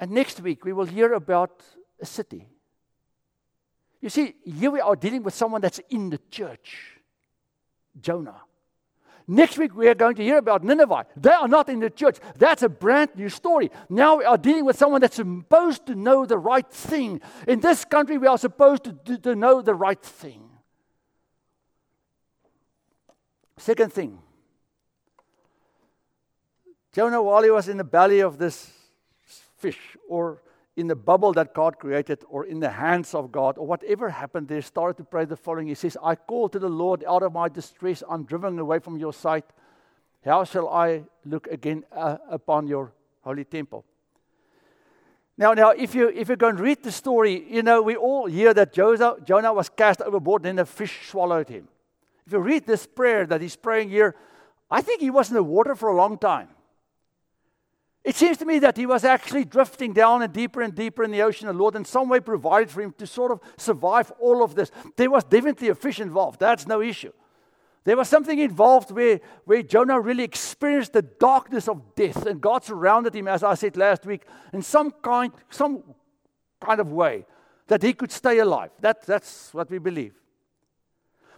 And 0.00 0.10
next 0.10 0.40
week, 0.40 0.64
we 0.64 0.72
will 0.72 0.86
hear 0.86 1.12
about 1.12 1.62
a 2.00 2.06
city. 2.06 2.48
You 4.00 4.08
see, 4.08 4.34
here 4.44 4.70
we 4.70 4.80
are 4.80 4.96
dealing 4.96 5.22
with 5.22 5.34
someone 5.34 5.60
that's 5.60 5.80
in 5.90 6.10
the 6.10 6.20
church 6.30 6.98
Jonah. 8.00 8.42
Next 9.30 9.58
week, 9.58 9.76
we 9.76 9.88
are 9.88 9.94
going 9.94 10.14
to 10.16 10.22
hear 10.22 10.38
about 10.38 10.64
Nineveh. 10.64 11.04
They 11.14 11.30
are 11.30 11.48
not 11.48 11.68
in 11.68 11.80
the 11.80 11.90
church. 11.90 12.16
That's 12.38 12.62
a 12.62 12.68
brand 12.68 13.10
new 13.14 13.28
story. 13.28 13.70
Now 13.90 14.16
we 14.16 14.24
are 14.24 14.38
dealing 14.38 14.64
with 14.64 14.78
someone 14.78 15.02
that's 15.02 15.16
supposed 15.16 15.84
to 15.86 15.94
know 15.94 16.24
the 16.24 16.38
right 16.38 16.66
thing. 16.70 17.20
In 17.46 17.60
this 17.60 17.84
country, 17.84 18.16
we 18.16 18.26
are 18.26 18.38
supposed 18.38 18.84
to, 18.84 18.92
to, 19.04 19.18
to 19.18 19.34
know 19.34 19.60
the 19.60 19.74
right 19.74 20.00
thing. 20.00 20.48
Second 23.58 23.92
thing 23.92 24.18
Jonah, 26.92 27.22
while 27.22 27.42
he 27.42 27.50
was 27.50 27.68
in 27.68 27.76
the 27.76 27.84
belly 27.84 28.20
of 28.20 28.38
this 28.38 28.72
fish, 29.56 29.96
or 30.08 30.42
in 30.76 30.86
the 30.86 30.96
bubble 30.96 31.32
that 31.34 31.54
God 31.54 31.78
created, 31.78 32.24
or 32.28 32.46
in 32.46 32.60
the 32.60 32.70
hands 32.70 33.14
of 33.14 33.30
God, 33.30 33.58
or 33.58 33.66
whatever 33.66 34.10
happened 34.10 34.48
there, 34.48 34.62
started 34.62 34.96
to 34.96 35.04
pray 35.04 35.24
the 35.24 35.36
following. 35.36 35.68
He 35.68 35.74
says, 35.74 35.96
I 36.02 36.14
call 36.14 36.48
to 36.48 36.58
the 36.58 36.68
Lord 36.68 37.04
out 37.06 37.22
of 37.22 37.32
my 37.32 37.48
distress. 37.48 38.02
I'm 38.08 38.24
driven 38.24 38.58
away 38.58 38.78
from 38.78 38.96
your 38.96 39.12
sight. 39.12 39.44
How 40.24 40.44
shall 40.44 40.68
I 40.68 41.04
look 41.24 41.46
again 41.48 41.84
uh, 41.92 42.18
upon 42.30 42.66
your 42.66 42.92
holy 43.22 43.44
temple? 43.44 43.84
Now, 45.36 45.52
now, 45.52 45.70
if 45.70 45.94
you 45.94 46.08
if 46.08 46.28
you 46.28 46.34
go 46.34 46.48
and 46.48 46.58
read 46.58 46.82
the 46.82 46.90
story, 46.90 47.44
you 47.48 47.62
know 47.62 47.80
we 47.80 47.94
all 47.94 48.26
hear 48.26 48.52
that 48.54 48.72
Jonah, 48.72 49.14
Jonah 49.24 49.52
was 49.52 49.68
cast 49.68 50.02
overboard, 50.02 50.42
and 50.42 50.46
then 50.46 50.56
the 50.56 50.66
fish 50.66 51.08
swallowed 51.08 51.48
him. 51.48 51.68
If 52.28 52.32
you 52.32 52.40
read 52.40 52.66
this 52.66 52.86
prayer 52.86 53.24
that 53.24 53.40
he's 53.40 53.56
praying 53.56 53.88
here, 53.88 54.14
I 54.70 54.82
think 54.82 55.00
he 55.00 55.08
was 55.08 55.30
in 55.30 55.34
the 55.34 55.42
water 55.42 55.74
for 55.74 55.88
a 55.88 55.96
long 55.96 56.18
time. 56.18 56.48
It 58.04 58.16
seems 58.16 58.36
to 58.36 58.44
me 58.44 58.58
that 58.58 58.76
he 58.76 58.84
was 58.84 59.02
actually 59.02 59.46
drifting 59.46 59.94
down 59.94 60.20
and 60.20 60.30
deeper 60.30 60.60
and 60.60 60.74
deeper 60.74 61.02
in 61.02 61.10
the 61.10 61.22
ocean. 61.22 61.46
The 61.46 61.54
Lord, 61.54 61.74
in 61.74 61.86
some 61.86 62.06
way, 62.06 62.20
provided 62.20 62.68
for 62.68 62.82
him 62.82 62.92
to 62.98 63.06
sort 63.06 63.32
of 63.32 63.40
survive 63.56 64.12
all 64.20 64.44
of 64.44 64.54
this. 64.54 64.70
There 64.96 65.10
was 65.10 65.24
definitely 65.24 65.70
a 65.70 65.74
fish 65.74 66.00
involved. 66.00 66.38
That's 66.38 66.66
no 66.66 66.82
issue. 66.82 67.12
There 67.84 67.96
was 67.96 68.10
something 68.10 68.38
involved 68.38 68.90
where, 68.90 69.20
where 69.46 69.62
Jonah 69.62 69.98
really 69.98 70.24
experienced 70.24 70.92
the 70.92 71.00
darkness 71.00 71.66
of 71.66 71.94
death, 71.94 72.26
and 72.26 72.42
God 72.42 72.62
surrounded 72.62 73.16
him, 73.16 73.26
as 73.26 73.42
I 73.42 73.54
said 73.54 73.74
last 73.78 74.04
week, 74.04 74.26
in 74.52 74.60
some 74.60 74.90
kind, 75.00 75.32
some 75.48 75.82
kind 76.60 76.78
of 76.78 76.92
way 76.92 77.24
that 77.68 77.82
he 77.82 77.94
could 77.94 78.12
stay 78.12 78.38
alive. 78.40 78.72
That, 78.80 79.06
that's 79.06 79.54
what 79.54 79.70
we 79.70 79.78
believe. 79.78 80.12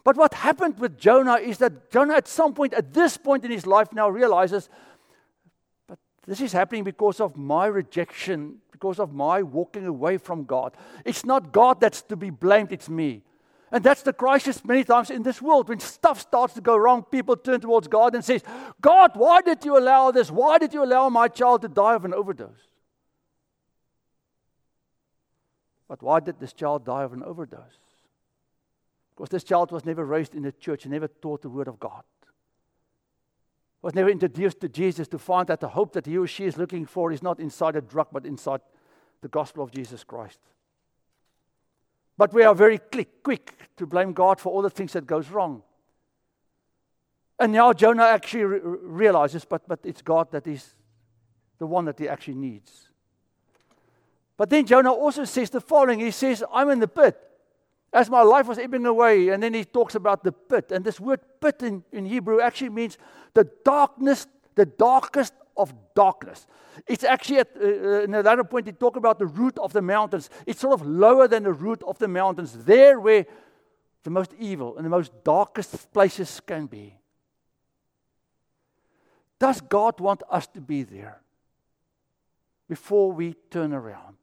But 0.04 0.16
what 0.16 0.34
happened 0.34 0.78
with 0.78 0.98
Jonah 0.98 1.34
is 1.34 1.58
that 1.58 1.90
Jonah, 1.90 2.14
at 2.14 2.28
some 2.28 2.54
point, 2.54 2.74
at 2.74 2.92
this 2.92 3.16
point 3.16 3.44
in 3.44 3.50
his 3.50 3.66
life, 3.66 3.92
now 3.92 4.08
realizes, 4.08 4.68
but 5.86 5.98
this 6.26 6.40
is 6.40 6.52
happening 6.52 6.84
because 6.84 7.20
of 7.20 7.36
my 7.36 7.66
rejection, 7.66 8.56
because 8.72 8.98
of 8.98 9.12
my 9.12 9.42
walking 9.42 9.86
away 9.86 10.16
from 10.16 10.44
God. 10.44 10.74
It's 11.04 11.24
not 11.24 11.52
God 11.52 11.80
that's 11.80 12.02
to 12.02 12.16
be 12.16 12.30
blamed, 12.30 12.72
it's 12.72 12.88
me. 12.88 13.22
And 13.72 13.84
that's 13.84 14.02
the 14.02 14.12
crisis 14.12 14.64
many 14.64 14.82
times 14.82 15.10
in 15.10 15.22
this 15.22 15.40
world. 15.40 15.68
When 15.68 15.78
stuff 15.78 16.20
starts 16.20 16.54
to 16.54 16.60
go 16.60 16.76
wrong, 16.76 17.04
people 17.04 17.36
turn 17.36 17.60
towards 17.60 17.86
God 17.86 18.14
and 18.14 18.24
says, 18.24 18.42
God, 18.80 19.12
why 19.14 19.42
did 19.42 19.64
you 19.64 19.78
allow 19.78 20.10
this? 20.10 20.30
Why 20.30 20.58
did 20.58 20.74
you 20.74 20.82
allow 20.82 21.08
my 21.08 21.28
child 21.28 21.62
to 21.62 21.68
die 21.68 21.94
of 21.94 22.04
an 22.04 22.12
overdose? 22.12 22.66
But 25.86 26.02
why 26.02 26.20
did 26.20 26.40
this 26.40 26.52
child 26.52 26.84
die 26.84 27.04
of 27.04 27.12
an 27.12 27.22
overdose? 27.22 27.89
Because 29.20 29.28
this 29.28 29.44
child 29.44 29.70
was 29.70 29.84
never 29.84 30.02
raised 30.02 30.34
in 30.34 30.44
the 30.44 30.52
church 30.52 30.86
never 30.86 31.06
taught 31.06 31.42
the 31.42 31.50
word 31.50 31.68
of 31.68 31.78
God. 31.78 32.04
Was 33.82 33.94
never 33.94 34.08
introduced 34.08 34.60
to 34.62 34.68
Jesus 34.70 35.08
to 35.08 35.18
find 35.18 35.46
that 35.48 35.60
the 35.60 35.68
hope 35.68 35.92
that 35.92 36.06
he 36.06 36.16
or 36.16 36.26
she 36.26 36.46
is 36.46 36.56
looking 36.56 36.86
for 36.86 37.12
is 37.12 37.22
not 37.22 37.38
inside 37.38 37.76
a 37.76 37.82
drug, 37.82 38.08
but 38.12 38.24
inside 38.24 38.62
the 39.20 39.28
gospel 39.28 39.62
of 39.62 39.72
Jesus 39.72 40.04
Christ. 40.04 40.38
But 42.16 42.32
we 42.32 42.44
are 42.44 42.54
very 42.54 42.78
quick, 42.78 43.22
quick 43.22 43.58
to 43.76 43.86
blame 43.86 44.14
God 44.14 44.40
for 44.40 44.54
all 44.54 44.62
the 44.62 44.70
things 44.70 44.94
that 44.94 45.06
goes 45.06 45.28
wrong. 45.28 45.64
And 47.38 47.52
now 47.52 47.74
Jonah 47.74 48.04
actually 48.04 48.44
re- 48.44 48.60
realizes, 48.62 49.44
but, 49.44 49.68
but 49.68 49.80
it's 49.84 50.00
God 50.00 50.32
that 50.32 50.46
is 50.46 50.76
the 51.58 51.66
one 51.66 51.84
that 51.84 51.98
he 51.98 52.08
actually 52.08 52.36
needs. 52.36 52.88
But 54.38 54.48
then 54.48 54.64
Jonah 54.64 54.92
also 54.92 55.24
says 55.24 55.50
the 55.50 55.60
following 55.60 56.00
He 56.00 56.10
says, 56.10 56.42
I'm 56.50 56.70
in 56.70 56.80
the 56.80 56.88
pit 56.88 57.26
as 57.92 58.08
my 58.08 58.22
life 58.22 58.46
was 58.46 58.58
ebbing 58.58 58.86
away. 58.86 59.28
And 59.28 59.42
then 59.42 59.54
he 59.54 59.64
talks 59.64 59.94
about 59.94 60.22
the 60.22 60.32
pit. 60.32 60.72
And 60.72 60.84
this 60.84 61.00
word 61.00 61.20
pit 61.40 61.62
in, 61.62 61.82
in 61.92 62.06
Hebrew 62.06 62.40
actually 62.40 62.70
means 62.70 62.98
the 63.34 63.48
darkness, 63.64 64.26
the 64.54 64.66
darkest 64.66 65.34
of 65.56 65.74
darkness. 65.94 66.46
It's 66.86 67.04
actually 67.04 67.38
at 67.38 67.48
uh, 67.56 67.66
uh 67.66 68.20
another 68.20 68.44
point, 68.44 68.66
he 68.66 68.72
talk 68.72 68.96
about 68.96 69.18
the 69.18 69.26
root 69.26 69.58
of 69.58 69.72
the 69.72 69.82
mountains. 69.82 70.30
It's 70.46 70.60
sort 70.60 70.80
of 70.80 70.86
lower 70.86 71.28
than 71.28 71.42
the 71.42 71.52
root 71.52 71.82
of 71.86 71.98
the 71.98 72.08
mountains, 72.08 72.64
there 72.64 72.98
where 73.00 73.26
the 74.02 74.10
most 74.10 74.32
evil 74.38 74.76
and 74.76 74.86
the 74.86 74.90
most 74.90 75.12
darkest 75.24 75.92
places 75.92 76.40
can 76.46 76.66
be. 76.66 76.96
Does 79.38 79.60
God 79.60 80.00
want 80.00 80.22
us 80.30 80.46
to 80.48 80.60
be 80.60 80.82
there 80.82 81.22
before 82.68 83.10
we 83.10 83.34
turn 83.50 83.72
around? 83.72 84.19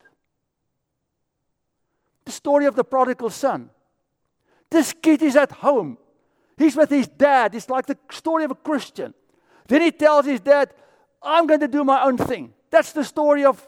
The 2.27 2.31
story 2.31 2.65
of 2.65 2.75
the 2.75 2.84
prodigal 2.84 3.29
son. 3.29 3.69
This 4.69 4.93
kid 4.93 5.22
is 5.24 5.36
at 5.36 5.51
home. 5.51 5.98
He's 6.57 6.75
with 6.75 6.89
his 6.89 7.07
dad. 7.07 7.55
It's 7.55 7.69
like 7.69 7.86
the 7.86 7.98
story 8.12 8.43
of 8.43 8.51
a 8.51 8.55
Christian. 8.55 9.13
Then 9.67 9.81
he 9.81 9.91
tells 9.91 10.25
his 10.25 10.41
dad, 10.41 10.74
I'm 11.24 11.48
going 11.48 11.62
to 11.62 11.67
do 11.67 11.84
my 11.84 12.03
own 12.03 12.17
thing. 12.17 12.53
That's 12.69 12.91
the 12.91 13.05
story 13.05 13.46
of 13.46 13.65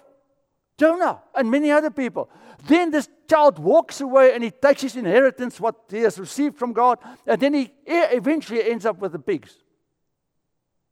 Jonah 0.78 1.22
and 1.36 1.50
many 1.50 1.72
other 1.72 1.90
people. 1.90 2.30
Then 2.68 2.92
this 2.92 3.08
child 3.30 3.60
walks 3.60 4.02
away 4.02 4.34
and 4.34 4.44
he 4.44 4.52
takes 4.52 4.82
his 4.82 4.98
inheritance, 4.98 5.60
what 5.60 5.76
he 5.90 6.00
has 6.02 6.20
received 6.20 6.58
from 6.58 6.74
God, 6.74 7.00
and 7.26 7.40
then 7.42 7.54
he 7.54 7.72
eventually 7.86 8.70
ends 8.70 8.86
up 8.86 9.00
with 9.00 9.14
the 9.14 9.20
pigs. 9.20 9.56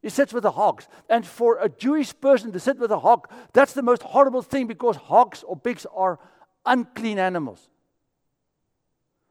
He 0.00 0.08
sits 0.08 0.32
with 0.32 0.44
the 0.44 0.52
hogs. 0.52 0.88
And 1.10 1.26
for 1.26 1.58
a 1.60 1.68
Jewish 1.68 2.18
person 2.18 2.52
to 2.52 2.60
sit 2.60 2.78
with 2.78 2.90
a 2.92 3.00
hog, 3.00 3.28
that's 3.52 3.74
the 3.74 3.82
most 3.82 4.02
horrible 4.02 4.42
thing 4.42 4.66
because 4.66 4.96
hogs 4.96 5.42
or 5.42 5.56
pigs 5.56 5.86
are 5.94 6.18
unclean 6.66 7.18
animals. 7.18 7.68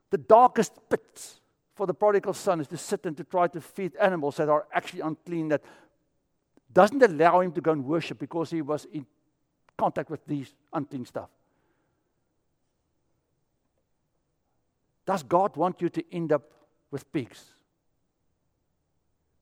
The 0.10 0.18
darkest 0.18 0.74
pits 0.90 1.42
for 1.76 1.86
the 1.86 1.94
prodigal 1.94 2.34
son 2.34 2.60
is 2.62 2.68
to 2.68 2.78
sit 2.78 3.06
and 3.06 3.16
to 3.18 3.24
try 3.24 3.48
to 3.48 3.62
feed 3.62 3.96
animals 3.98 4.38
that 4.38 4.50
are 4.50 4.66
actually 4.74 5.02
unclean, 5.02 5.50
that 5.50 5.62
doesn't 6.74 7.02
allow 7.04 7.42
him 7.42 7.52
to 7.52 7.62
go 7.62 7.72
and 7.72 7.86
worship 7.86 8.20
because 8.20 8.50
he 8.50 8.62
was 8.62 8.86
in 8.92 9.06
contact 9.78 10.10
with 10.10 10.26
these 10.26 10.54
unclean 10.74 11.06
stuff. 11.06 11.30
Does 15.06 15.24
God 15.24 15.56
want 15.56 15.82
you 15.82 15.90
to 15.90 16.04
end 16.12 16.32
up 16.34 16.52
with 16.92 17.12
pigs? 17.14 17.46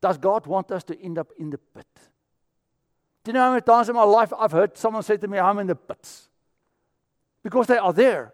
Does 0.02 0.18
God 0.18 0.46
want 0.46 0.72
us 0.72 0.84
to 0.84 1.02
end 1.02 1.18
up 1.18 1.32
in 1.40 1.50
the 1.50 1.58
pit? 1.58 1.88
Do 3.24 3.30
you 3.30 3.34
know 3.34 3.40
how 3.40 3.50
many 3.50 3.62
times 3.62 3.90
in 3.90 3.96
my 3.96 4.04
life 4.04 4.32
I've 4.38 4.52
heard 4.52 4.78
someone 4.78 5.02
say 5.02 5.18
to 5.18 5.28
me, 5.28 5.40
I'm 5.40 5.58
in 5.58 5.68
the 5.68 5.76
pits? 5.76 6.30
Because 7.46 7.68
they 7.68 7.78
are 7.78 7.94
there. 7.94 8.34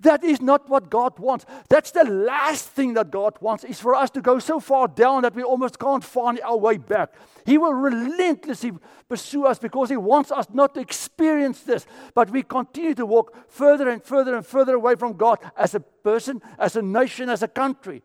That 0.00 0.24
is 0.24 0.40
not 0.40 0.66
what 0.66 0.88
God 0.88 1.18
wants. 1.18 1.44
That's 1.68 1.90
the 1.90 2.04
last 2.04 2.70
thing 2.70 2.94
that 2.94 3.10
God 3.10 3.36
wants 3.42 3.64
is 3.64 3.78
for 3.78 3.94
us 3.94 4.08
to 4.12 4.22
go 4.22 4.38
so 4.38 4.60
far 4.60 4.88
down 4.88 5.22
that 5.22 5.34
we 5.34 5.42
almost 5.42 5.78
can't 5.78 6.02
find 6.02 6.40
our 6.40 6.56
way 6.56 6.78
back. 6.78 7.12
He 7.44 7.58
will 7.58 7.74
relentlessly 7.74 8.72
pursue 9.10 9.44
us 9.44 9.58
because 9.58 9.90
he 9.90 9.98
wants 9.98 10.32
us 10.32 10.46
not 10.54 10.72
to 10.74 10.80
experience 10.80 11.60
this, 11.64 11.86
but 12.14 12.30
we 12.30 12.42
continue 12.42 12.94
to 12.94 13.04
walk 13.04 13.34
further 13.50 13.90
and 13.90 14.02
further 14.02 14.34
and 14.34 14.46
further 14.46 14.74
away 14.74 14.94
from 14.94 15.12
God 15.12 15.38
as 15.54 15.74
a 15.74 15.80
person, 15.80 16.40
as 16.58 16.76
a 16.76 16.82
nation, 16.82 17.28
as 17.28 17.42
a 17.42 17.48
country. 17.48 18.02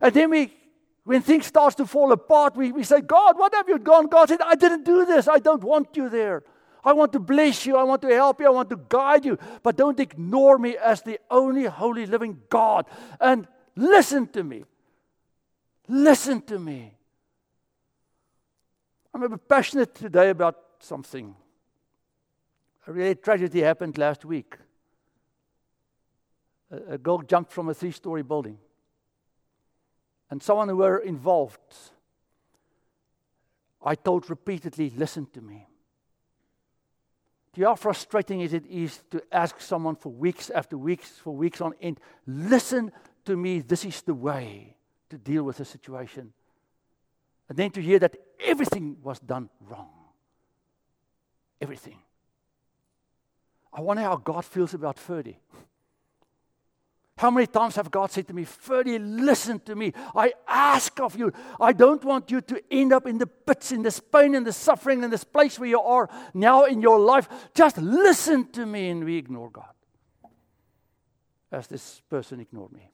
And 0.00 0.12
then 0.12 0.30
we 0.30 0.52
when 1.04 1.22
things 1.22 1.46
starts 1.46 1.76
to 1.76 1.86
fall 1.86 2.10
apart, 2.10 2.56
we, 2.56 2.72
we 2.72 2.82
say, 2.82 3.00
God, 3.00 3.38
what 3.38 3.54
have 3.54 3.68
you 3.68 3.78
done? 3.78 4.08
God 4.08 4.28
said, 4.28 4.40
I 4.42 4.56
didn't 4.56 4.84
do 4.84 5.06
this. 5.06 5.28
I 5.28 5.38
don't 5.38 5.62
want 5.62 5.96
you 5.96 6.08
there. 6.08 6.42
I 6.88 6.94
want 6.94 7.12
to 7.12 7.18
bless 7.18 7.66
you. 7.66 7.76
I 7.76 7.82
want 7.82 8.00
to 8.00 8.08
help 8.08 8.40
you. 8.40 8.46
I 8.46 8.50
want 8.50 8.70
to 8.70 8.80
guide 8.88 9.26
you. 9.26 9.38
But 9.62 9.76
don't 9.76 10.00
ignore 10.00 10.56
me 10.56 10.74
as 10.78 11.02
the 11.02 11.20
only 11.30 11.66
holy 11.66 12.06
living 12.06 12.40
God. 12.48 12.86
And 13.20 13.46
listen 13.76 14.26
to 14.28 14.42
me. 14.42 14.64
Listen 15.86 16.40
to 16.42 16.58
me. 16.58 16.94
I'm 19.12 19.22
a 19.22 19.28
bit 19.28 19.46
passionate 19.46 19.94
today 19.94 20.30
about 20.30 20.56
something. 20.78 21.36
A 22.86 22.92
real 22.92 23.14
tragedy 23.16 23.60
happened 23.60 23.98
last 23.98 24.24
week. 24.24 24.56
A, 26.70 26.94
a 26.94 26.98
girl 26.98 27.18
jumped 27.18 27.52
from 27.52 27.68
a 27.68 27.74
three 27.74 27.92
story 27.92 28.22
building. 28.22 28.58
and 30.30 30.42
someone 30.42 30.70
who 30.70 30.76
were 30.76 30.98
involved, 30.98 31.60
I 33.82 33.94
told 33.94 34.30
repeatedly, 34.30 34.90
listen 34.96 35.26
to 35.34 35.42
me. 35.42 35.68
Know 37.56 37.70
how 37.70 37.74
frustrating 37.74 38.40
it 38.40 38.64
is 38.66 39.02
to 39.10 39.22
ask 39.32 39.60
someone 39.60 39.96
for 39.96 40.10
weeks 40.10 40.48
after 40.50 40.78
weeks, 40.78 41.10
for 41.10 41.34
weeks 41.34 41.60
on 41.60 41.74
end, 41.80 41.98
listen 42.26 42.92
to 43.24 43.36
me, 43.36 43.60
this 43.60 43.84
is 43.84 44.02
the 44.02 44.14
way 44.14 44.76
to 45.10 45.18
deal 45.18 45.42
with 45.42 45.58
a 45.60 45.64
situation. 45.64 46.32
And 47.48 47.58
then 47.58 47.70
to 47.72 47.82
hear 47.82 47.98
that 47.98 48.16
everything 48.44 48.98
was 49.02 49.18
done 49.18 49.48
wrong. 49.68 49.90
Everything. 51.60 51.98
I 53.72 53.80
wonder 53.80 54.02
how 54.02 54.16
God 54.16 54.44
feels 54.44 54.74
about 54.74 54.98
Ferdy. 54.98 55.40
How 57.18 57.32
many 57.32 57.48
times 57.48 57.74
have 57.74 57.90
God 57.90 58.12
said 58.12 58.28
to 58.28 58.32
me, 58.32 58.44
Ferdy, 58.44 58.96
listen 58.96 59.58
to 59.60 59.74
me. 59.74 59.92
I 60.14 60.32
ask 60.46 61.00
of 61.00 61.18
you. 61.18 61.32
I 61.60 61.72
don't 61.72 62.04
want 62.04 62.30
you 62.30 62.40
to 62.42 62.62
end 62.70 62.92
up 62.92 63.08
in 63.08 63.18
the 63.18 63.26
pits, 63.26 63.72
in 63.72 63.82
this 63.82 63.98
pain, 63.98 64.36
in 64.36 64.44
the 64.44 64.52
suffering, 64.52 65.02
in 65.02 65.10
this 65.10 65.24
place 65.24 65.58
where 65.58 65.68
you 65.68 65.80
are 65.80 66.08
now 66.32 66.64
in 66.64 66.80
your 66.80 67.00
life. 67.00 67.28
Just 67.54 67.76
listen 67.78 68.46
to 68.52 68.64
me. 68.64 68.90
And 68.90 69.04
we 69.04 69.16
ignore 69.16 69.50
God. 69.50 69.74
As 71.50 71.66
this 71.66 72.00
person 72.08 72.38
ignored 72.38 72.72
me. 72.72 72.88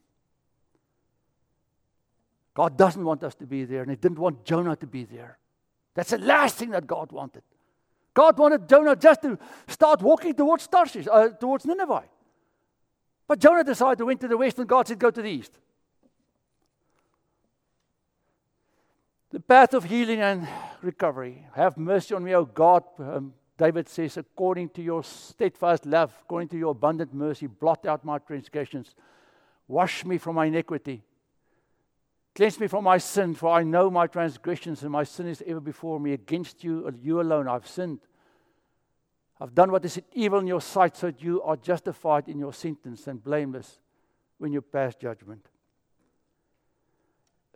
God 2.55 2.79
doesn't 2.79 3.05
want 3.05 3.23
us 3.25 3.35
to 3.35 3.47
be 3.47 3.65
there, 3.65 3.83
and 3.83 3.91
He 3.91 3.97
didn't 3.97 4.19
want 4.19 4.47
Jonah 4.47 4.77
to 4.77 4.87
be 4.87 5.05
there. 5.05 5.39
That's 5.93 6.11
the 6.11 6.19
last 6.19 6.57
thing 6.57 6.71
that 6.71 6.87
God 6.87 7.13
wanted. 7.13 7.43
God 8.15 8.39
wanted 8.39 8.71
Jonah 8.71 8.97
just 8.97 9.21
to 9.21 9.39
start 9.69 10.01
walking 10.01 10.35
towards 10.35 10.67
Tarshish, 10.67 11.09
uh, 11.11 11.29
towards 11.29 11.67
Nineveh. 11.67 12.05
But 13.27 13.39
Jonah 13.39 13.65
decided 13.65 13.99
to 13.99 14.07
went 14.07 14.21
to 14.21 14.29
the 14.29 14.37
west, 14.37 14.59
and 14.59 14.69
God 14.69 14.87
said, 14.87 14.99
Go 14.99 15.11
to 15.11 15.23
the 15.23 15.29
east. 15.29 15.53
The 19.31 19.41
path 19.41 19.75
of 19.75 19.85
healing 19.85 20.21
and 20.21 20.47
recovery. 20.81 21.47
Have 21.55 21.77
mercy 21.77 22.15
on 22.15 22.23
me, 22.23 22.35
O 22.35 22.45
God. 22.45 22.85
Um, 22.99 23.35
David 23.57 23.89
says, 23.89 24.17
according 24.17 24.69
to 24.71 24.83
your 24.83 25.03
steadfast 25.05 25.87
love, 25.87 26.13
according 26.23 26.49
to 26.49 26.59
your 26.59 26.73
abundant 26.73 27.15
mercy, 27.15 27.47
blot 27.47 27.87
out 27.87 28.05
my 28.05 28.19
transgressions. 28.19 28.95
Wash 29.69 30.05
me 30.05 30.19
from 30.19 30.37
my 30.37 30.47
iniquity. 30.47 31.03
Cleanse 32.35 32.59
me 32.59 32.67
from 32.67 32.85
my 32.85 32.99
sin, 32.99 33.35
for 33.35 33.51
I 33.51 33.63
know 33.63 33.91
my 33.91 34.09
transgressions, 34.09 34.83
and 34.83 34.91
my 34.91 35.05
sin 35.05 35.29
is 35.29 35.43
ever 35.47 35.61
before 35.61 36.01
me. 36.01 36.13
Against 36.13 36.65
you, 36.65 36.93
you 37.01 37.21
alone, 37.21 37.47
I've 37.47 37.67
sinned. 37.67 38.01
I've 39.41 39.55
done 39.55 39.73
what 39.73 39.85
is 39.85 40.01
evil 40.13 40.39
in 40.39 40.47
your 40.47 40.61
sight, 40.61 40.97
so 40.97 41.07
that 41.07 41.23
you 41.23 41.43
are 41.43 41.57
justified 41.57 42.29
in 42.29 42.39
your 42.39 42.53
sentence 42.53 43.07
and 43.07 43.23
blameless 43.23 43.81
when 44.39 44.53
you 44.53 44.63
pass 44.63 44.95
judgment. 44.95 45.47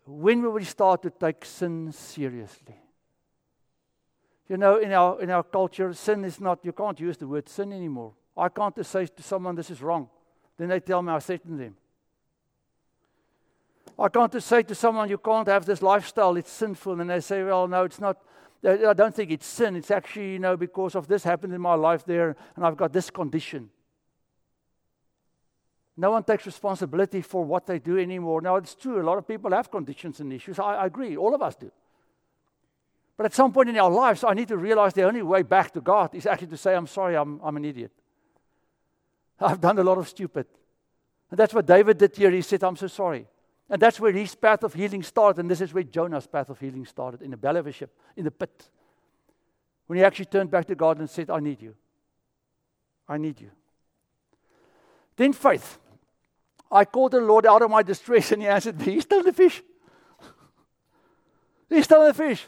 When 0.04 0.42
will 0.42 0.52
we 0.52 0.64
start 0.64 1.02
to 1.02 1.11
take 1.11 1.44
sin 1.44 1.92
seriously? 1.92 2.76
You 4.49 4.56
know, 4.56 4.78
in 4.78 4.92
our, 4.92 5.20
in 5.20 5.30
our 5.30 5.42
culture, 5.42 5.92
sin 5.92 6.25
is 6.25 6.40
not, 6.40 6.64
you 6.64 6.73
can't 6.73 6.99
use 6.99 7.18
the 7.18 7.26
word 7.26 7.49
sin 7.49 7.73
anymore. 7.73 8.14
I 8.37 8.49
can't 8.49 8.75
just 8.75 8.90
say 8.90 9.06
to 9.06 9.23
someone, 9.23 9.54
this 9.54 9.70
is 9.70 9.82
wrong. 9.82 10.08
Then 10.56 10.68
they 10.68 10.80
tell 10.80 11.02
me 11.02 11.12
I 11.12 11.18
threaten 11.18 11.58
them. 11.58 11.76
I 13.99 14.08
can't 14.08 14.32
just 14.32 14.47
say 14.47 14.62
to 14.62 14.75
someone, 14.75 15.08
you 15.08 15.18
can't 15.18 15.49
have 15.49 15.66
this 15.66 15.82
lifestyle, 15.82 16.37
it's 16.37 16.50
sinful. 16.50 17.00
And 17.00 17.11
they 17.11 17.20
say, 17.20 17.42
well, 17.42 17.68
no, 17.68 17.85
it's 17.85 18.00
not. 18.00 18.16
I 18.64 18.92
don't 18.92 19.14
think 19.14 19.30
it's 19.30 19.46
sin. 19.46 19.76
It's 19.76 19.90
actually, 19.90 20.32
you 20.32 20.38
know, 20.38 20.56
because 20.56 20.94
of 20.94 21.06
this 21.06 21.22
happened 21.22 21.54
in 21.54 21.60
my 21.60 21.74
life 21.74 22.04
there, 22.04 22.36
and 22.56 22.64
I've 22.64 22.76
got 22.76 22.92
this 22.92 23.10
condition. 23.10 23.70
No 25.96 26.12
one 26.12 26.24
takes 26.24 26.46
responsibility 26.46 27.22
for 27.22 27.44
what 27.44 27.66
they 27.66 27.78
do 27.78 27.98
anymore. 27.98 28.40
Now, 28.40 28.56
it's 28.56 28.74
true, 28.74 29.00
a 29.00 29.02
lot 29.02 29.18
of 29.18 29.26
people 29.26 29.50
have 29.52 29.70
conditions 29.70 30.20
and 30.20 30.32
issues. 30.32 30.58
I, 30.58 30.74
I 30.74 30.86
agree, 30.86 31.16
all 31.16 31.34
of 31.34 31.42
us 31.42 31.56
do. 31.56 31.70
But 33.16 33.26
at 33.26 33.35
some 33.35 33.52
point 33.52 33.68
in 33.68 33.76
our 33.78 33.90
lives, 33.90 34.22
I 34.22 34.33
need 34.33 34.46
to 34.48 34.56
realize 34.56 34.94
the 34.94 35.02
only 35.02 35.22
way 35.22 35.42
back 35.42 35.72
to 35.72 35.80
God 35.80 36.14
is 36.14 36.24
actually 36.24 36.46
to 36.48 36.56
say, 36.56 36.74
I'm 36.74 36.87
sorry, 36.87 37.16
I'm, 37.16 37.40
I'm 37.42 37.56
an 37.56 37.64
idiot. 37.64 37.90
I've 39.40 39.61
done 39.61 39.78
a 39.78 39.83
lot 39.83 39.98
of 39.98 40.09
stupid. 40.09 40.46
And 41.30 41.38
that's 41.38 41.52
what 41.52 41.66
David 41.66 41.98
did 41.98 42.16
here. 42.16 42.30
He 42.30 42.42
said, 42.42 42.62
I'm 42.62 42.76
so 42.76 42.87
sorry. 42.87 43.26
And 43.70 43.83
that's 43.83 44.00
where 44.00 44.12
his 44.12 44.35
path 44.35 44.62
of 44.62 44.72
healing 44.72 45.02
started. 45.02 45.40
And 45.40 45.50
this 45.50 45.61
is 45.61 45.74
where 45.74 45.83
Jonah's 45.83 46.26
path 46.26 46.48
of 46.48 46.59
healing 46.59 46.87
started 46.87 47.22
in 47.22 47.31
the 47.31 47.37
belly 47.37 47.59
of 47.59 47.66
a 47.66 47.72
ship, 47.72 47.94
in 48.16 48.24
the 48.24 48.31
pit. 48.31 48.68
When 49.87 49.98
he 49.98 50.04
actually 50.04 50.26
turned 50.26 50.50
back 50.50 50.66
to 50.66 50.74
God 50.74 50.98
and 50.98 51.09
said, 51.09 51.31
I 51.31 51.40
need 51.40 51.61
you. 51.61 51.74
I 53.09 53.18
need 53.18 53.40
you. 53.40 53.50
Then 55.16 55.33
faith. 55.33 55.78
I 56.70 56.85
called 56.85 57.12
the 57.12 57.20
Lord 57.20 57.46
out 57.46 57.62
of 57.62 57.70
my 57.70 57.83
distress 57.83 58.33
and 58.33 58.42
he 58.42 58.48
answered 58.48 58.78
me, 58.78 58.94
He's 58.94 59.02
still 59.04 59.22
the 59.22 59.33
fish. 59.33 59.62
He's 61.68 61.85
still 61.85 62.07
the 62.07 62.14
fish. 62.14 62.46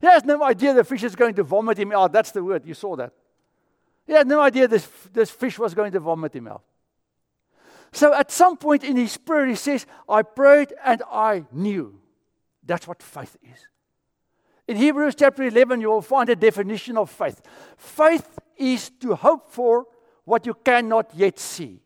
He 0.00 0.06
has 0.06 0.24
no 0.24 0.42
idea 0.42 0.74
the 0.74 0.84
fish 0.84 1.02
is 1.02 1.16
going 1.16 1.34
to 1.34 1.42
vomit 1.42 1.78
him 1.78 1.92
out. 1.92 2.12
That's 2.12 2.30
the 2.30 2.42
word. 2.42 2.64
You 2.66 2.74
saw 2.74 2.96
that. 2.96 3.12
He 4.06 4.12
had 4.12 4.26
no 4.26 4.40
idea 4.40 4.68
this, 4.68 4.86
this 5.12 5.30
fish 5.30 5.58
was 5.58 5.74
going 5.74 5.92
to 5.92 6.00
vomit 6.00 6.34
him 6.34 6.48
out. 6.48 6.62
So 7.94 8.12
at 8.12 8.32
some 8.32 8.56
point 8.56 8.82
in 8.82 8.96
his 8.96 9.16
prayer, 9.16 9.46
he 9.46 9.54
says, 9.54 9.86
I 10.08 10.22
prayed 10.22 10.74
and 10.84 11.00
I 11.10 11.44
knew. 11.52 12.00
That's 12.64 12.88
what 12.88 13.00
faith 13.00 13.36
is. 13.42 13.66
In 14.66 14.76
Hebrews 14.76 15.14
chapter 15.14 15.44
11, 15.44 15.80
you 15.80 15.90
will 15.90 16.02
find 16.02 16.28
a 16.28 16.34
definition 16.34 16.96
of 16.96 17.08
faith. 17.08 17.40
Faith 17.76 18.38
is 18.56 18.90
to 19.00 19.14
hope 19.14 19.48
for 19.52 19.86
what 20.24 20.44
you 20.44 20.54
cannot 20.54 21.10
yet 21.14 21.38
see. 21.38 21.80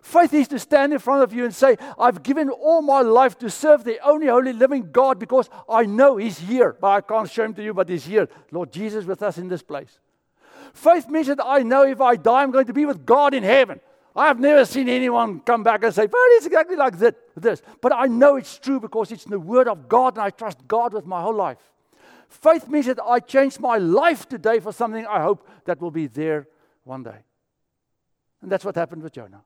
Faith 0.00 0.34
is 0.34 0.48
to 0.48 0.58
stand 0.58 0.92
in 0.92 0.98
front 0.98 1.22
of 1.22 1.32
you 1.32 1.44
and 1.44 1.54
say, 1.54 1.76
I've 1.96 2.24
given 2.24 2.50
all 2.50 2.82
my 2.82 3.02
life 3.02 3.38
to 3.38 3.50
serve 3.50 3.84
the 3.84 4.04
only 4.04 4.26
holy 4.26 4.52
living 4.52 4.90
God 4.90 5.20
because 5.20 5.48
I 5.68 5.84
know 5.84 6.16
He's 6.16 6.40
here. 6.40 6.76
But 6.80 6.88
I 6.88 7.00
can't 7.02 7.30
show 7.30 7.44
Him 7.44 7.54
to 7.54 7.62
you, 7.62 7.72
but 7.72 7.88
He's 7.88 8.06
here. 8.06 8.28
Lord 8.50 8.72
Jesus 8.72 9.04
with 9.04 9.22
us 9.22 9.38
in 9.38 9.46
this 9.46 9.62
place. 9.62 10.00
Faith 10.74 11.08
means 11.08 11.28
that 11.28 11.38
I 11.44 11.62
know 11.62 11.84
if 11.84 12.00
I 12.00 12.16
die, 12.16 12.42
I'm 12.42 12.50
going 12.50 12.66
to 12.66 12.72
be 12.72 12.84
with 12.84 13.06
God 13.06 13.32
in 13.32 13.44
heaven. 13.44 13.78
I've 14.14 14.38
never 14.38 14.64
seen 14.64 14.88
anyone 14.88 15.40
come 15.40 15.62
back 15.62 15.82
and 15.84 15.94
say, 15.94 16.02
well, 16.02 16.22
it's 16.32 16.46
exactly 16.46 16.76
like 16.76 16.98
that, 16.98 17.16
this. 17.34 17.62
But 17.80 17.92
I 17.94 18.06
know 18.06 18.36
it's 18.36 18.58
true 18.58 18.78
because 18.78 19.10
it's 19.10 19.24
the 19.24 19.40
Word 19.40 19.68
of 19.68 19.88
God 19.88 20.16
and 20.16 20.22
I 20.22 20.30
trust 20.30 20.58
God 20.68 20.92
with 20.92 21.06
my 21.06 21.22
whole 21.22 21.34
life. 21.34 21.58
Faith 22.28 22.68
means 22.68 22.86
that 22.86 22.98
I 23.02 23.20
change 23.20 23.58
my 23.58 23.78
life 23.78 24.28
today 24.28 24.60
for 24.60 24.72
something 24.72 25.06
I 25.06 25.22
hope 25.22 25.46
that 25.64 25.80
will 25.80 25.90
be 25.90 26.06
there 26.06 26.48
one 26.84 27.02
day. 27.02 27.24
And 28.42 28.50
that's 28.50 28.64
what 28.64 28.74
happened 28.74 29.02
with 29.02 29.12
Jonah. 29.12 29.42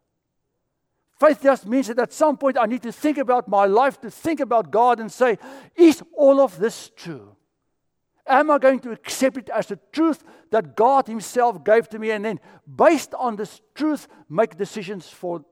Faith 1.19 1.43
just 1.43 1.67
means 1.67 1.87
that 1.89 1.99
at 1.99 2.13
some 2.13 2.37
point 2.37 2.59
I 2.59 2.67
need 2.67 2.83
to 2.83 2.93
think 2.93 3.19
about 3.19 3.49
my 3.49 3.67
life, 3.67 4.01
to 4.03 4.11
think 4.11 4.41
about 4.41 4.71
God 4.71 5.01
and 5.01 5.11
say, 5.11 5.39
is 5.75 6.03
all 6.17 6.41
of 6.41 6.59
this 6.59 6.91
true? 6.95 7.37
Am 8.27 8.51
I 8.51 8.59
going 8.59 8.81
to 8.81 8.91
accept 8.91 9.37
it 9.37 9.51
as 9.51 9.67
the 9.67 9.79
truth 9.93 10.25
that 10.51 10.75
God 10.75 11.07
Himself 11.07 11.63
gave 11.63 11.89
to 11.91 11.99
me 11.99 12.11
and 12.11 12.25
then, 12.25 12.41
based 12.67 13.15
on 13.15 13.37
this 13.37 13.61
truth, 13.75 14.09
make 14.29 14.57
decisions 14.57 15.09
for 15.09 15.45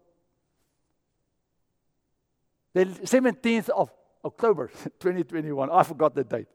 the 2.72 2.86
17th 2.86 3.68
of 3.68 3.92
October 4.24 4.68
2021? 4.98 5.70
I 5.70 5.82
forgot 5.84 6.14
the 6.14 6.24
date. 6.24 6.48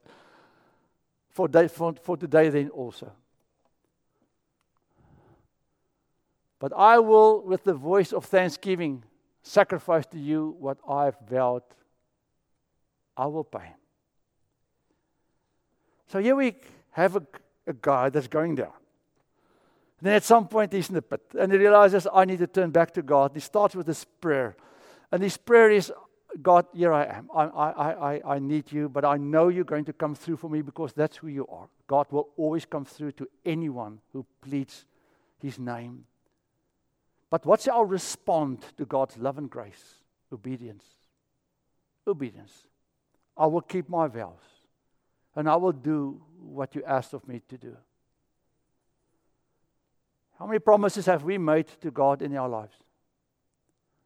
For, 1.29 1.47
day, 1.47 1.69
for, 1.69 1.93
for 2.01 2.17
today, 2.17 2.49
then 2.49 2.69
also. 2.69 3.11
But 6.59 6.73
I 6.75 6.99
will, 6.99 7.41
with 7.45 7.63
the 7.63 7.73
voice 7.73 8.11
of 8.11 8.25
thanksgiving, 8.25 9.05
sacrifice 9.41 10.05
to 10.07 10.19
you 10.19 10.57
what 10.59 10.77
I've 10.87 11.15
vowed. 11.29 11.63
I 13.15 13.27
will 13.27 13.45
pay. 13.45 13.78
So 16.09 16.19
here 16.19 16.35
we 16.35 16.55
have 16.91 17.15
a, 17.15 17.21
a 17.67 17.73
guy 17.73 18.09
that's 18.09 18.27
going 18.27 18.55
down. 18.55 18.73
And 19.99 20.07
then 20.07 20.15
at 20.15 20.23
some 20.23 20.47
point 20.47 20.73
he's 20.73 20.89
in 20.89 20.95
the 20.95 21.01
pit 21.01 21.21
and 21.37 21.51
he 21.51 21.57
realizes, 21.57 22.07
I 22.11 22.25
need 22.25 22.39
to 22.39 22.47
turn 22.47 22.71
back 22.71 22.93
to 22.95 23.01
God. 23.01 23.31
He 23.33 23.39
starts 23.39 23.75
with 23.75 23.85
this 23.85 24.03
prayer. 24.03 24.55
And 25.11 25.21
this 25.21 25.37
prayer 25.37 25.69
is, 25.69 25.91
God, 26.41 26.65
here 26.73 26.93
I 26.93 27.05
am. 27.05 27.29
I, 27.33 27.43
I, 27.43 28.13
I, 28.13 28.35
I 28.35 28.39
need 28.39 28.71
you, 28.71 28.89
but 28.89 29.05
I 29.05 29.17
know 29.17 29.49
you're 29.49 29.63
going 29.63 29.85
to 29.85 29.93
come 29.93 30.15
through 30.15 30.37
for 30.37 30.49
me 30.49 30.61
because 30.61 30.93
that's 30.93 31.17
who 31.17 31.27
you 31.27 31.45
are. 31.47 31.67
God 31.87 32.07
will 32.11 32.29
always 32.37 32.65
come 32.65 32.85
through 32.85 33.11
to 33.13 33.27
anyone 33.45 33.99
who 34.13 34.25
pleads 34.41 34.85
his 35.39 35.59
name. 35.59 36.05
But 37.29 37.45
what's 37.45 37.67
our 37.67 37.85
response 37.85 38.63
to 38.77 38.85
God's 38.85 39.17
love 39.17 39.37
and 39.37 39.49
grace? 39.49 39.95
Obedience. 40.31 40.85
Obedience. 42.07 42.67
I 43.37 43.45
will 43.45 43.61
keep 43.61 43.89
my 43.89 44.07
vows 44.07 44.58
and 45.39 45.47
I 45.47 45.55
will 45.55 45.71
do 45.71 46.21
what 46.41 46.75
you 46.75 46.83
asked 46.83 47.13
of 47.13 47.25
me 47.25 47.41
to 47.47 47.57
do. 47.57 47.77
How 50.37 50.45
many 50.45 50.59
promises 50.59 51.05
have 51.05 51.23
we 51.23 51.37
made 51.37 51.67
to 51.79 51.91
God 51.91 52.21
in 52.21 52.35
our 52.35 52.49
lives? 52.49 52.75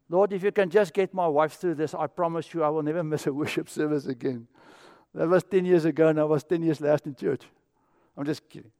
Lord, 0.09 0.31
if 0.31 0.43
you 0.43 0.51
can 0.51 0.69
just 0.69 0.93
get 0.93 1.11
my 1.11 1.27
wife 1.27 1.53
through 1.53 1.73
this, 1.73 1.95
I 1.95 2.05
promise 2.05 2.53
you 2.53 2.61
I 2.61 2.69
will 2.69 2.83
never 2.83 3.03
miss 3.03 3.25
a 3.25 3.33
worship 3.33 3.67
service 3.67 4.05
again. 4.05 4.45
That 5.15 5.27
was 5.27 5.43
10 5.43 5.65
years 5.65 5.85
ago, 5.85 6.09
and 6.09 6.19
I 6.19 6.23
was 6.23 6.43
10 6.43 6.61
years 6.61 6.79
last 6.79 7.07
in 7.07 7.15
church. 7.15 7.41
I'm 8.15 8.25
just 8.25 8.47
kidding. 8.47 8.71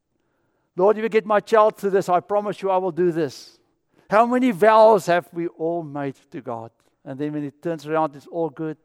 Lord, 0.76 1.00
if 1.00 1.02
you 1.02 1.10
get 1.10 1.26
my 1.26 1.40
child 1.40 1.78
through 1.78 1.90
this, 1.90 2.08
I 2.08 2.20
promise 2.20 2.62
you 2.62 2.70
I 2.70 2.78
will 2.78 2.92
do 2.92 3.12
this. 3.12 3.58
How 4.12 4.28
many 4.28 4.52
vows 4.52 5.08
have 5.08 5.28
we 5.34 5.48
all 5.48 5.82
made 5.82 6.18
to 6.30 6.40
God? 6.40 6.70
And 7.04 7.20
then 7.20 7.34
when 7.34 7.46
it 7.46 7.64
turns 7.64 7.88
around, 7.88 8.16
it's 8.16 8.28
all 8.28 8.52
good. 8.52 8.78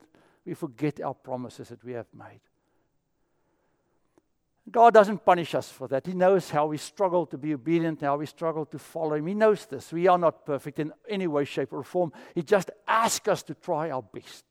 We 0.47 0.55
forget 0.55 1.03
our 1.03 1.13
promises 1.13 1.69
that 1.69 1.85
we 1.85 1.93
have 1.93 2.07
made. 2.15 2.41
God 4.71 4.95
doesn't 4.95 5.25
punish 5.25 5.55
us 5.55 5.71
for 5.71 5.89
that. 5.89 6.07
He 6.07 6.13
knows 6.13 6.51
how 6.51 6.67
we 6.67 6.77
struggle 6.77 7.27
to 7.27 7.39
be 7.39 7.55
obedient, 7.55 8.01
how 8.01 8.17
we 8.17 8.27
struggle 8.27 8.67
to 8.67 8.79
follow 8.79 9.15
Him. 9.15 9.27
He 9.27 9.35
knows 9.35 9.67
this. 9.67 9.93
We 9.93 10.09
are 10.09 10.19
not 10.19 10.45
perfect 10.45 10.79
in 10.79 10.93
any 11.09 11.27
way, 11.27 11.45
shape, 11.45 11.73
or 11.73 11.83
form. 11.83 12.13
He 12.35 12.43
just 12.43 12.71
asks 12.87 13.29
us 13.29 13.43
to 13.45 13.55
try 13.55 13.91
our 13.91 14.03
best. 14.03 14.45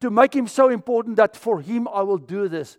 To 0.00 0.10
make 0.10 0.34
Him 0.34 0.46
so 0.46 0.68
important 0.68 1.16
that 1.16 1.36
for 1.36 1.60
Him 1.60 1.88
I 1.88 2.02
will 2.02 2.18
do 2.18 2.48
this. 2.48 2.78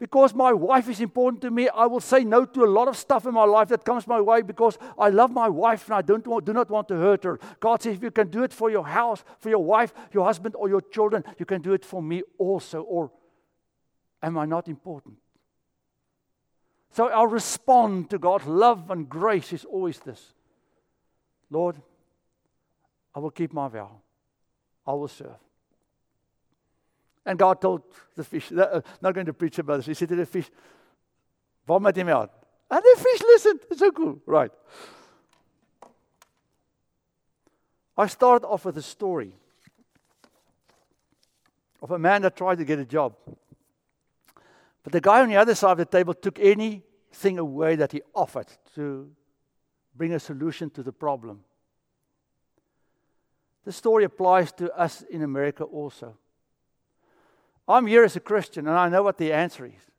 Because 0.00 0.34
my 0.34 0.52
wife 0.52 0.88
is 0.88 1.00
important 1.00 1.40
to 1.42 1.50
me, 1.50 1.68
I 1.68 1.86
will 1.86 2.00
say 2.00 2.24
no 2.24 2.44
to 2.44 2.64
a 2.64 2.66
lot 2.66 2.88
of 2.88 2.96
stuff 2.96 3.26
in 3.26 3.32
my 3.32 3.44
life 3.44 3.68
that 3.68 3.84
comes 3.84 4.06
my 4.06 4.20
way 4.20 4.42
because 4.42 4.76
I 4.98 5.08
love 5.08 5.30
my 5.30 5.48
wife 5.48 5.86
and 5.86 5.94
I 5.94 6.02
don't 6.02 6.26
want, 6.26 6.44
do 6.44 6.52
not 6.52 6.68
want 6.68 6.88
to 6.88 6.96
hurt 6.96 7.24
her. 7.24 7.38
God 7.60 7.80
says, 7.80 7.96
if 7.96 8.02
you 8.02 8.10
can 8.10 8.28
do 8.28 8.42
it 8.42 8.52
for 8.52 8.70
your 8.70 8.84
house, 8.84 9.24
for 9.38 9.48
your 9.48 9.64
wife, 9.64 9.94
your 10.12 10.24
husband, 10.24 10.56
or 10.56 10.68
your 10.68 10.80
children, 10.80 11.24
you 11.38 11.46
can 11.46 11.62
do 11.62 11.72
it 11.72 11.84
for 11.84 12.02
me 12.02 12.22
also. 12.38 12.82
Or 12.82 13.12
am 14.24 14.38
I 14.38 14.46
not 14.46 14.68
important? 14.68 15.16
So 16.90 17.08
I'll 17.08 17.26
respond 17.26 18.10
to 18.10 18.18
God's 18.18 18.46
love 18.46 18.90
and 18.90 19.08
grace 19.08 19.52
is 19.52 19.64
always 19.64 19.98
this 19.98 20.32
Lord, 21.50 21.76
I 23.14 23.20
will 23.20 23.30
keep 23.30 23.52
my 23.52 23.68
vow, 23.68 23.90
I 24.86 24.92
will 24.92 25.08
serve. 25.08 25.36
And 27.26 27.38
God 27.38 27.60
told 27.60 27.82
the 28.16 28.24
fish, 28.24 28.52
uh, 28.52 28.80
not 29.00 29.14
going 29.14 29.26
to 29.26 29.32
preach 29.32 29.58
about 29.58 29.78
this, 29.78 29.86
he 29.86 29.94
said 29.94 30.08
to 30.08 30.16
the 30.16 30.26
fish, 30.26 30.50
vomit 31.66 31.96
him 31.96 32.08
out. 32.08 32.32
And 32.70 32.82
the 32.82 32.96
fish 33.00 33.22
listened. 33.22 33.60
It's 33.70 33.80
so 33.80 33.90
cool. 33.92 34.20
Right. 34.26 34.50
I 37.96 38.06
start 38.08 38.42
off 38.44 38.64
with 38.64 38.76
a 38.76 38.82
story 38.82 39.32
of 41.80 41.90
a 41.92 41.98
man 41.98 42.22
that 42.22 42.36
tried 42.36 42.58
to 42.58 42.64
get 42.64 42.78
a 42.78 42.84
job. 42.84 43.14
But 44.84 44.92
the 44.92 45.00
guy 45.00 45.22
on 45.22 45.30
the 45.30 45.36
other 45.36 45.54
side 45.54 45.72
of 45.72 45.78
the 45.78 45.86
table 45.86 46.14
took 46.14 46.38
anything 46.38 47.38
away 47.38 47.74
that 47.76 47.90
he 47.90 48.02
offered 48.14 48.46
to 48.74 49.10
bring 49.96 50.12
a 50.12 50.20
solution 50.20 50.70
to 50.70 50.82
the 50.82 50.92
problem. 50.92 51.40
The 53.64 53.72
story 53.72 54.04
applies 54.04 54.52
to 54.52 54.70
us 54.78 55.02
in 55.02 55.22
America 55.22 55.64
also. 55.64 56.16
I'm 57.66 57.86
here 57.86 58.04
as 58.04 58.14
a 58.14 58.20
Christian 58.20 58.68
and 58.68 58.76
I 58.76 58.90
know 58.90 59.02
what 59.02 59.16
the 59.16 59.32
answer 59.32 59.64
is. 59.64 59.90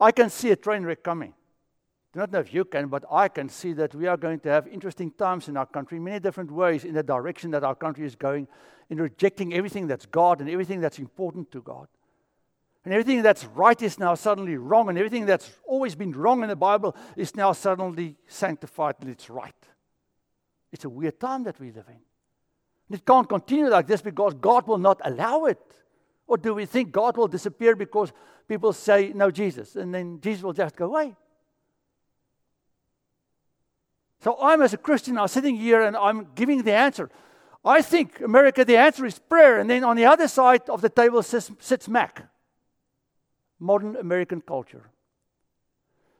I 0.00 0.12
can 0.12 0.30
see 0.30 0.50
a 0.52 0.56
train 0.56 0.84
wreck 0.84 1.02
coming. 1.02 1.30
I 1.32 2.08
do 2.12 2.20
not 2.20 2.32
know 2.32 2.38
if 2.38 2.54
you 2.54 2.64
can, 2.64 2.86
but 2.86 3.04
I 3.10 3.26
can 3.26 3.48
see 3.48 3.72
that 3.72 3.94
we 3.94 4.06
are 4.06 4.16
going 4.16 4.38
to 4.40 4.48
have 4.48 4.68
interesting 4.68 5.10
times 5.10 5.48
in 5.48 5.56
our 5.56 5.66
country, 5.66 5.98
many 5.98 6.20
different 6.20 6.52
ways 6.52 6.84
in 6.84 6.94
the 6.94 7.02
direction 7.02 7.50
that 7.50 7.64
our 7.64 7.74
country 7.74 8.06
is 8.06 8.14
going, 8.14 8.46
in 8.88 8.98
rejecting 8.98 9.52
everything 9.52 9.88
that's 9.88 10.06
God 10.06 10.40
and 10.40 10.48
everything 10.48 10.80
that's 10.80 11.00
important 11.00 11.50
to 11.50 11.60
God. 11.60 11.88
And 12.86 12.94
everything 12.94 13.20
that's 13.22 13.44
right 13.46 13.82
is 13.82 13.98
now 13.98 14.14
suddenly 14.14 14.56
wrong, 14.56 14.88
and 14.88 14.96
everything 14.96 15.26
that's 15.26 15.50
always 15.66 15.96
been 15.96 16.12
wrong 16.12 16.44
in 16.44 16.48
the 16.48 16.54
Bible 16.54 16.94
is 17.16 17.34
now 17.34 17.50
suddenly 17.50 18.14
sanctified 18.28 18.94
and 19.00 19.10
it's 19.10 19.28
right. 19.28 19.52
It's 20.70 20.84
a 20.84 20.88
weird 20.88 21.18
time 21.18 21.42
that 21.42 21.58
we 21.58 21.72
live 21.72 21.86
in. 21.88 21.96
And 22.88 22.96
it 22.96 23.04
can't 23.04 23.28
continue 23.28 23.66
like 23.66 23.88
this 23.88 24.02
because 24.02 24.34
God 24.34 24.68
will 24.68 24.78
not 24.78 25.00
allow 25.04 25.46
it. 25.46 25.58
Or 26.28 26.36
do 26.36 26.54
we 26.54 26.64
think 26.64 26.92
God 26.92 27.16
will 27.16 27.26
disappear 27.26 27.74
because 27.74 28.12
people 28.46 28.72
say, 28.72 29.10
no, 29.12 29.32
Jesus, 29.32 29.74
and 29.74 29.92
then 29.92 30.20
Jesus 30.20 30.44
will 30.44 30.52
just 30.52 30.76
go 30.76 30.86
away? 30.86 31.16
So 34.20 34.38
I'm, 34.40 34.62
as 34.62 34.74
a 34.74 34.78
Christian, 34.78 35.18
I'm 35.18 35.26
sitting 35.26 35.56
here 35.56 35.82
and 35.82 35.96
I'm 35.96 36.28
giving 36.36 36.62
the 36.62 36.74
answer. 36.74 37.10
I 37.64 37.82
think 37.82 38.20
America, 38.20 38.64
the 38.64 38.76
answer 38.76 39.04
is 39.06 39.18
prayer. 39.18 39.58
And 39.58 39.68
then 39.68 39.82
on 39.82 39.96
the 39.96 40.04
other 40.04 40.28
side 40.28 40.70
of 40.70 40.82
the 40.82 40.88
table 40.88 41.24
sits, 41.24 41.50
sits 41.58 41.88
Mac 41.88 42.28
modern 43.58 43.96
American 43.96 44.40
culture. 44.40 44.90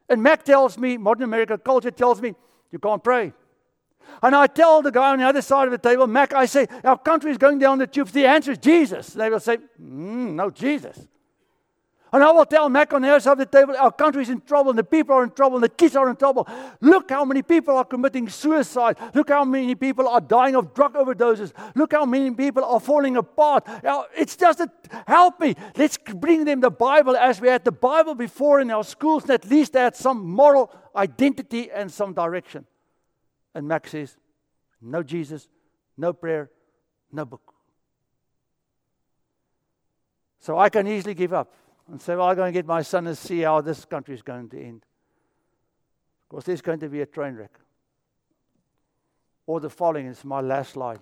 And 0.09 0.23
Mac 0.23 0.45
tells 0.45 0.79
me, 0.79 0.97
modern 0.97 1.25
American 1.25 1.59
culture 1.59 1.91
tells 1.91 2.21
me, 2.21 2.35
you 2.71 2.79
can't 2.79 3.03
pray. 3.03 3.33
And 4.23 4.37
I 4.37 4.47
tell 4.47 4.83
the 4.83 4.93
guy 4.93 5.11
on 5.11 5.19
the 5.19 5.25
other 5.25 5.43
side 5.43 5.67
of 5.67 5.73
the 5.73 5.79
table, 5.79 6.07
Mac, 6.07 6.33
I 6.33 6.47
say, 6.47 6.69
our 6.85 6.99
country 6.99 7.31
is 7.31 7.39
going 7.39 7.59
down 7.59 7.79
the 7.79 7.87
tubes. 7.87 8.13
The 8.13 8.27
answer 8.27 8.53
is 8.53 8.59
Jesus. 8.59 9.09
They 9.09 9.29
will 9.29 9.41
say, 9.41 9.57
mm, 9.57 10.35
no, 10.35 10.51
Jesus. 10.51 11.07
And 12.17 12.25
I 12.25 12.31
will 12.31 12.47
tell 12.47 12.71
Mac 12.71 12.95
on 12.95 13.03
the 13.03 13.11
other 13.11 13.21
side 13.21 13.37
the 13.37 13.45
table, 13.45 13.77
our 13.77 13.93
country 13.93 14.23
is 14.23 14.31
in 14.31 14.41
trouble, 14.41 14.71
and 14.71 14.79
the 14.79 14.85
people 14.85 15.15
are 15.15 15.23
in 15.23 15.33
trouble, 15.33 15.57
and 15.57 15.65
the 15.65 15.69
kids 15.69 15.95
are 15.97 16.09
in 16.09 16.17
trouble. 16.17 16.49
Look 16.81 17.11
how 17.11 17.27
many 17.27 17.43
people 17.43 17.77
are 17.77 17.85
committing 17.85 18.31
suicide. 18.31 18.97
Look 19.15 19.29
how 19.29 19.45
many 19.45 19.75
people 19.75 20.09
are 20.09 20.23
dying 20.23 20.57
of 20.57 20.73
drug 20.73 20.95
overdoses. 20.95 21.53
Look 21.75 21.93
how 21.93 22.07
many 22.07 22.31
people 22.31 22.65
are 22.65 22.81
falling 22.81 23.19
apart. 23.19 23.69
It's 24.17 24.35
just 24.35 24.61
a, 24.61 24.71
help 25.07 25.39
me. 25.41 25.57
Let's 25.77 25.99
bring 25.99 26.47
them 26.47 26.63
the 26.63 26.71
Bible 26.71 27.19
as 27.19 27.39
we 27.39 27.49
had 27.49 27.67
the 27.67 27.73
Bible 27.73 28.15
before 28.15 28.61
in 28.61 28.71
our 28.71 28.83
schools, 28.83 29.25
and 29.25 29.33
at 29.33 29.45
least 29.45 29.75
they 29.75 29.81
had 29.81 29.95
some 29.95 30.27
moral 30.27 30.75
identity 30.97 31.71
and 31.71 31.93
some 31.93 32.15
direction. 32.15 32.65
And 33.55 33.69
Mac 33.69 33.89
says, 33.89 34.17
no 34.81 35.03
Jesus, 35.03 35.49
no 35.99 36.15
prayer, 36.15 36.51
no 37.13 37.27
book. 37.27 37.53
So 40.39 40.59
I 40.59 40.71
can 40.71 40.89
easily 40.89 41.13
give 41.13 41.35
up 41.35 41.53
and 41.91 42.01
say, 42.01 42.15
Well, 42.17 42.29
I'm 42.29 42.37
going 42.37 42.53
to 42.53 42.59
get 42.59 42.67
my 42.67 42.83
son 42.83 43.07
and 43.07 43.17
see 43.17 43.41
how 43.41 43.61
this 43.61 43.85
country 43.85 44.15
is 44.15 44.23
going 44.23 44.49
to 44.51 44.61
end. 44.61 44.85
Because 46.29 46.45
there's 46.45 46.63
going 46.63 46.81
to 46.81 46.89
be 46.89 47.01
a 47.01 47.07
train 47.07 47.35
wreck. 47.35 47.59
Or 49.47 49.61
the 49.61 49.71
following 49.71 50.07
is 50.07 50.25
my 50.25 50.41
last 50.41 50.73
slide. 50.73 50.99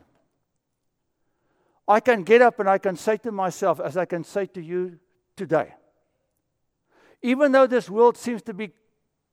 I 1.89 2.01
can 2.01 2.23
get 2.23 2.43
up 2.43 2.61
and 2.61 2.69
I 2.69 2.79
can 2.79 2.97
say 2.97 3.17
to 3.19 3.33
myself, 3.33 3.81
as 3.81 3.97
I 3.97 4.05
can 4.05 4.25
say 4.25 4.47
to 4.47 4.63
you 4.63 4.99
today, 5.37 5.75
even 7.23 7.53
though 7.53 7.67
this 7.67 7.89
world 7.89 8.17
seems 8.17 8.43
to 8.43 8.55
be 8.55 8.71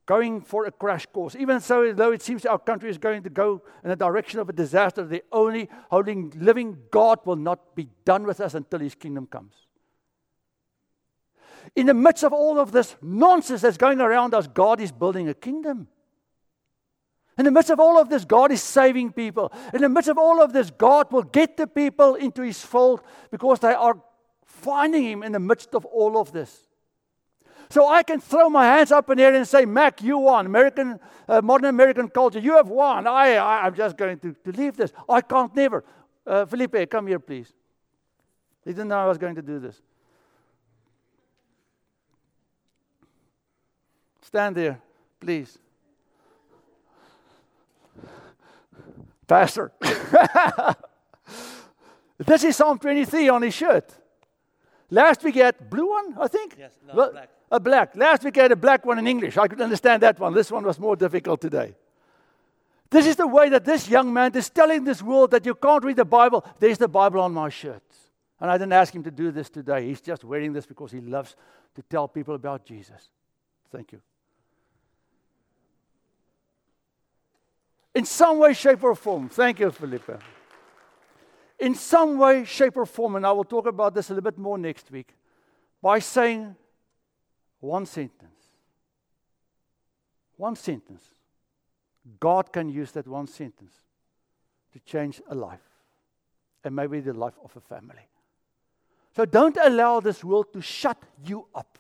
going 0.06 0.42
for 0.42 0.66
a 0.66 0.72
crash 0.72 1.06
course, 1.06 1.36
even 1.36 1.60
so 1.60 1.94
though 1.94 2.12
it 2.12 2.22
seems 2.22 2.46
our 2.46 2.60
country 2.60 2.90
is 2.90 2.98
going 2.98 3.24
to 3.24 3.30
go 3.30 3.62
in 3.84 3.90
the 3.90 3.96
direction 3.96 4.40
of 4.40 4.50
a 4.50 4.54
disaster, 4.54 5.06
the 5.06 5.24
only 5.32 5.70
holding 5.90 6.32
living 6.38 6.78
God 6.90 7.20
will 7.26 7.36
not 7.36 7.76
be 7.76 7.90
done 8.06 8.24
with 8.24 8.40
us 8.40 8.54
until 8.54 8.80
his 8.80 8.96
kingdom 8.96 9.28
comes 9.28 9.54
in 11.76 11.86
the 11.86 11.94
midst 11.94 12.24
of 12.24 12.34
all 12.34 12.60
of 12.60 12.72
this 12.72 12.96
nonsense 13.02 13.62
that's 13.62 13.78
going 13.78 14.02
around 14.02 14.34
us, 14.34 14.48
God 14.48 14.82
is 14.82 14.92
building 14.92 15.30
a 15.30 15.34
kingdom. 15.34 15.88
In 17.38 17.46
the 17.46 17.52
midst 17.52 17.70
of 17.70 17.80
all 17.80 18.00
of 18.00 18.10
this, 18.10 18.26
God 18.26 18.52
is 18.52 18.62
saving 18.62 19.14
people. 19.14 19.52
In 19.74 19.82
the 19.82 19.90
midst 19.90 20.10
of 20.10 20.18
all 20.18 20.42
of 20.42 20.52
this, 20.52 20.70
God 20.70 21.12
will 21.12 21.24
get 21.24 21.58
the 21.58 21.66
people 21.66 22.16
into 22.16 22.42
His 22.42 22.64
fold 22.64 23.02
because 23.32 23.60
they 23.60 23.74
are 23.74 24.00
finding 24.46 25.04
Him 25.04 25.24
in 25.24 25.32
the 25.32 25.40
midst 25.40 25.74
of 25.74 25.86
all 25.86 26.20
of 26.20 26.32
this. 26.34 26.68
So 27.70 27.88
I 27.88 28.04
can 28.04 28.20
throw 28.20 28.50
my 28.50 28.66
hands 28.66 28.92
up 28.92 29.10
in 29.10 29.18
the 29.18 29.24
air 29.24 29.34
and 29.34 29.48
say, 29.48 29.64
Mac, 29.64 30.04
you 30.04 30.18
won. 30.18 30.46
American, 30.46 31.00
uh, 31.30 31.42
modern 31.42 31.70
American 31.70 32.10
culture, 32.10 32.40
you 32.40 32.58
have 32.58 32.68
won. 32.68 33.08
I, 33.08 33.36
I, 33.36 33.66
am 33.66 33.74
just 33.74 33.96
going 33.96 34.20
to, 34.20 34.36
to 34.44 34.52
leave 34.52 34.76
this. 34.76 34.92
I 35.08 35.22
can't 35.22 35.56
never. 35.56 35.86
Uh, 36.28 36.46
Felipe, 36.46 36.90
come 36.90 37.08
here, 37.08 37.20
please. 37.20 37.54
He 38.66 38.72
didn't 38.72 38.90
know 38.90 39.00
I 39.00 39.08
was 39.08 39.18
going 39.18 39.36
to 39.36 39.42
do 39.42 39.58
this. 39.58 39.82
Stand 44.22 44.56
there, 44.56 44.80
please. 45.20 45.58
Pastor. 49.28 49.72
this 52.18 52.44
is 52.44 52.56
Psalm 52.56 52.78
23 52.78 53.30
on 53.30 53.42
his 53.44 53.54
shirt. 53.54 53.92
Last 54.90 55.24
week 55.24 55.36
he 55.36 55.40
had 55.40 55.70
blue 55.70 55.90
one, 55.90 56.18
I 56.20 56.28
think. 56.28 56.56
Yes, 56.60 56.74
no, 56.86 56.94
well, 56.94 57.12
black. 57.12 57.30
A 57.50 57.60
black. 57.60 57.96
Last 57.96 58.24
week 58.24 58.36
he 58.36 58.42
had 58.42 58.52
a 58.52 58.58
black 58.58 58.86
one 58.86 59.00
in 59.00 59.08
English. 59.08 59.38
I 59.38 59.48
could 59.48 59.62
understand 59.62 60.04
that 60.04 60.20
one. 60.20 60.34
This 60.34 60.52
one 60.52 60.66
was 60.66 60.78
more 60.78 60.96
difficult 60.98 61.40
today. 61.40 61.76
This 62.90 63.08
is 63.08 63.16
the 63.16 63.28
way 63.28 63.48
that 63.48 63.64
this 63.64 63.88
young 63.88 64.14
man 64.14 64.36
is 64.36 64.50
telling 64.50 64.84
this 64.84 65.02
world 65.02 65.32
that 65.32 65.46
you 65.46 65.56
can't 65.56 65.84
read 65.84 65.96
the 65.96 66.06
Bible. 66.06 66.46
There's 66.60 66.78
the 66.78 66.90
Bible 66.90 67.22
on 67.22 67.34
my 67.34 67.48
shirt. 67.48 67.84
And 68.42 68.52
I 68.52 68.58
didn't 68.58 68.74
ask 68.74 68.94
him 68.94 69.04
to 69.04 69.12
do 69.12 69.32
this 69.32 69.50
today. 69.50 69.88
He's 69.88 70.02
just 70.02 70.26
wearing 70.26 70.52
this 70.52 70.66
because 70.66 70.92
he 70.92 71.00
loves 71.00 71.38
to 71.76 71.82
tell 71.84 72.10
people 72.10 72.36
about 72.36 72.66
Jesus. 72.66 73.12
Thank 73.72 73.94
you. 73.94 74.02
In 77.94 78.06
some 78.06 78.40
way, 78.40 78.54
shape, 78.54 78.84
or 78.84 78.96
form. 78.96 79.30
Thank 79.30 79.60
you, 79.60 79.72
Felipe. 79.72 80.22
In 81.60 81.76
some 81.76 82.18
way, 82.18 82.46
shape, 82.46 82.78
or 82.78 82.86
form, 82.86 83.16
and 83.16 83.26
I 83.26 83.32
will 83.32 83.44
talk 83.44 83.68
about 83.68 83.94
this 83.94 84.10
a 84.10 84.14
little 84.14 84.32
bit 84.32 84.38
more 84.38 84.58
next 84.58 84.90
week, 84.92 85.14
by 85.82 86.00
saying 86.00 86.56
one 87.60 87.86
sentence. 87.86 88.40
One 90.38 90.56
sentence. 90.56 91.04
God 92.20 92.52
can 92.52 92.70
use 92.70 92.92
that 92.94 93.08
one 93.08 93.28
sentence 93.28 93.74
to 94.74 94.80
change 94.80 95.22
a 95.28 95.36
life, 95.36 95.60
and 96.64 96.76
maybe 96.76 97.00
the 97.00 97.14
life 97.14 97.38
of 97.44 97.56
a 97.56 97.60
family. 97.60 98.08
So 99.16 99.26
don't 99.26 99.58
allow 99.62 100.00
this 100.00 100.24
world 100.24 100.54
to 100.54 100.62
shut 100.62 100.98
you 101.26 101.46
up. 101.54 101.78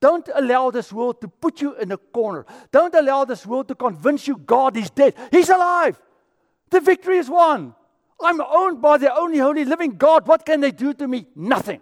Don't 0.00 0.28
allow 0.34 0.70
this 0.70 0.92
world 0.92 1.20
to 1.22 1.28
put 1.28 1.60
you 1.60 1.74
in 1.76 1.90
a 1.90 1.96
corner. 1.96 2.44
Don't 2.70 2.94
allow 2.94 3.24
this 3.24 3.46
world 3.46 3.68
to 3.68 3.74
convince 3.74 4.28
you 4.28 4.36
God 4.36 4.76
is 4.76 4.90
dead. 4.90 5.14
He's 5.30 5.48
alive. 5.48 6.00
The 6.70 6.80
victory 6.80 7.18
is 7.18 7.30
won. 7.30 7.74
I'm 8.20 8.40
owned 8.40 8.80
by 8.80 8.98
the 8.98 9.14
only 9.14 9.38
holy 9.38 9.64
living 9.64 9.92
God. 9.92 10.26
What 10.26 10.44
can 10.44 10.60
they 10.60 10.70
do 10.70 10.92
to 10.94 11.08
me? 11.08 11.26
Nothing. 11.34 11.80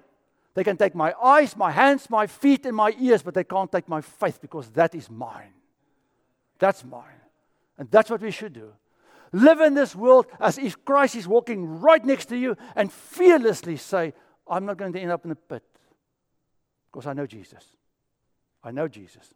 They 0.55 0.62
can 0.64 0.77
take 0.77 0.94
my 0.94 1.12
eyes, 1.22 1.57
my 1.57 1.70
hands, 1.70 2.09
my 2.09 2.27
feet, 2.27 2.64
and 2.66 2.77
my 2.77 2.94
ears, 2.98 3.22
but 3.22 3.35
they 3.35 3.44
can't 3.44 3.70
take 3.70 3.88
my 3.88 4.00
faith 4.00 4.40
because 4.40 4.68
that 4.70 4.94
is 4.94 5.11
mine. 5.11 5.53
That's 6.59 6.85
mine. 6.85 7.20
And 7.77 7.90
that's 7.90 8.11
what 8.11 8.20
we 8.20 8.31
should 8.31 8.53
do. 8.53 8.72
Live 9.33 9.61
in 9.61 9.74
this 9.74 9.96
world 9.96 10.27
as 10.38 10.59
if 10.59 10.85
Christ 10.85 11.16
is 11.16 11.27
walking 11.27 11.81
right 11.81 12.05
next 12.05 12.27
to 12.27 12.37
you 12.37 12.57
and 12.77 12.92
fearlessly 12.92 13.77
say, 13.77 14.12
I'm 14.46 14.64
not 14.64 14.77
going 14.77 14.92
to 14.92 15.00
end 15.00 15.11
up 15.11 15.24
in 15.24 15.33
a 15.33 15.35
pit 15.35 15.64
because 16.92 17.09
I 17.09 17.14
know 17.14 17.27
Jesus. 17.27 17.64
I 18.64 18.70
know 18.70 18.88
Jesus. 18.88 19.35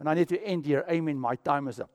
And 0.00 0.08
I 0.08 0.14
need 0.14 0.28
to 0.28 0.42
end 0.42 0.64
here. 0.64 0.84
Amen. 0.90 1.18
My 1.18 1.36
time 1.36 1.68
is 1.68 1.80
up. 1.80 1.90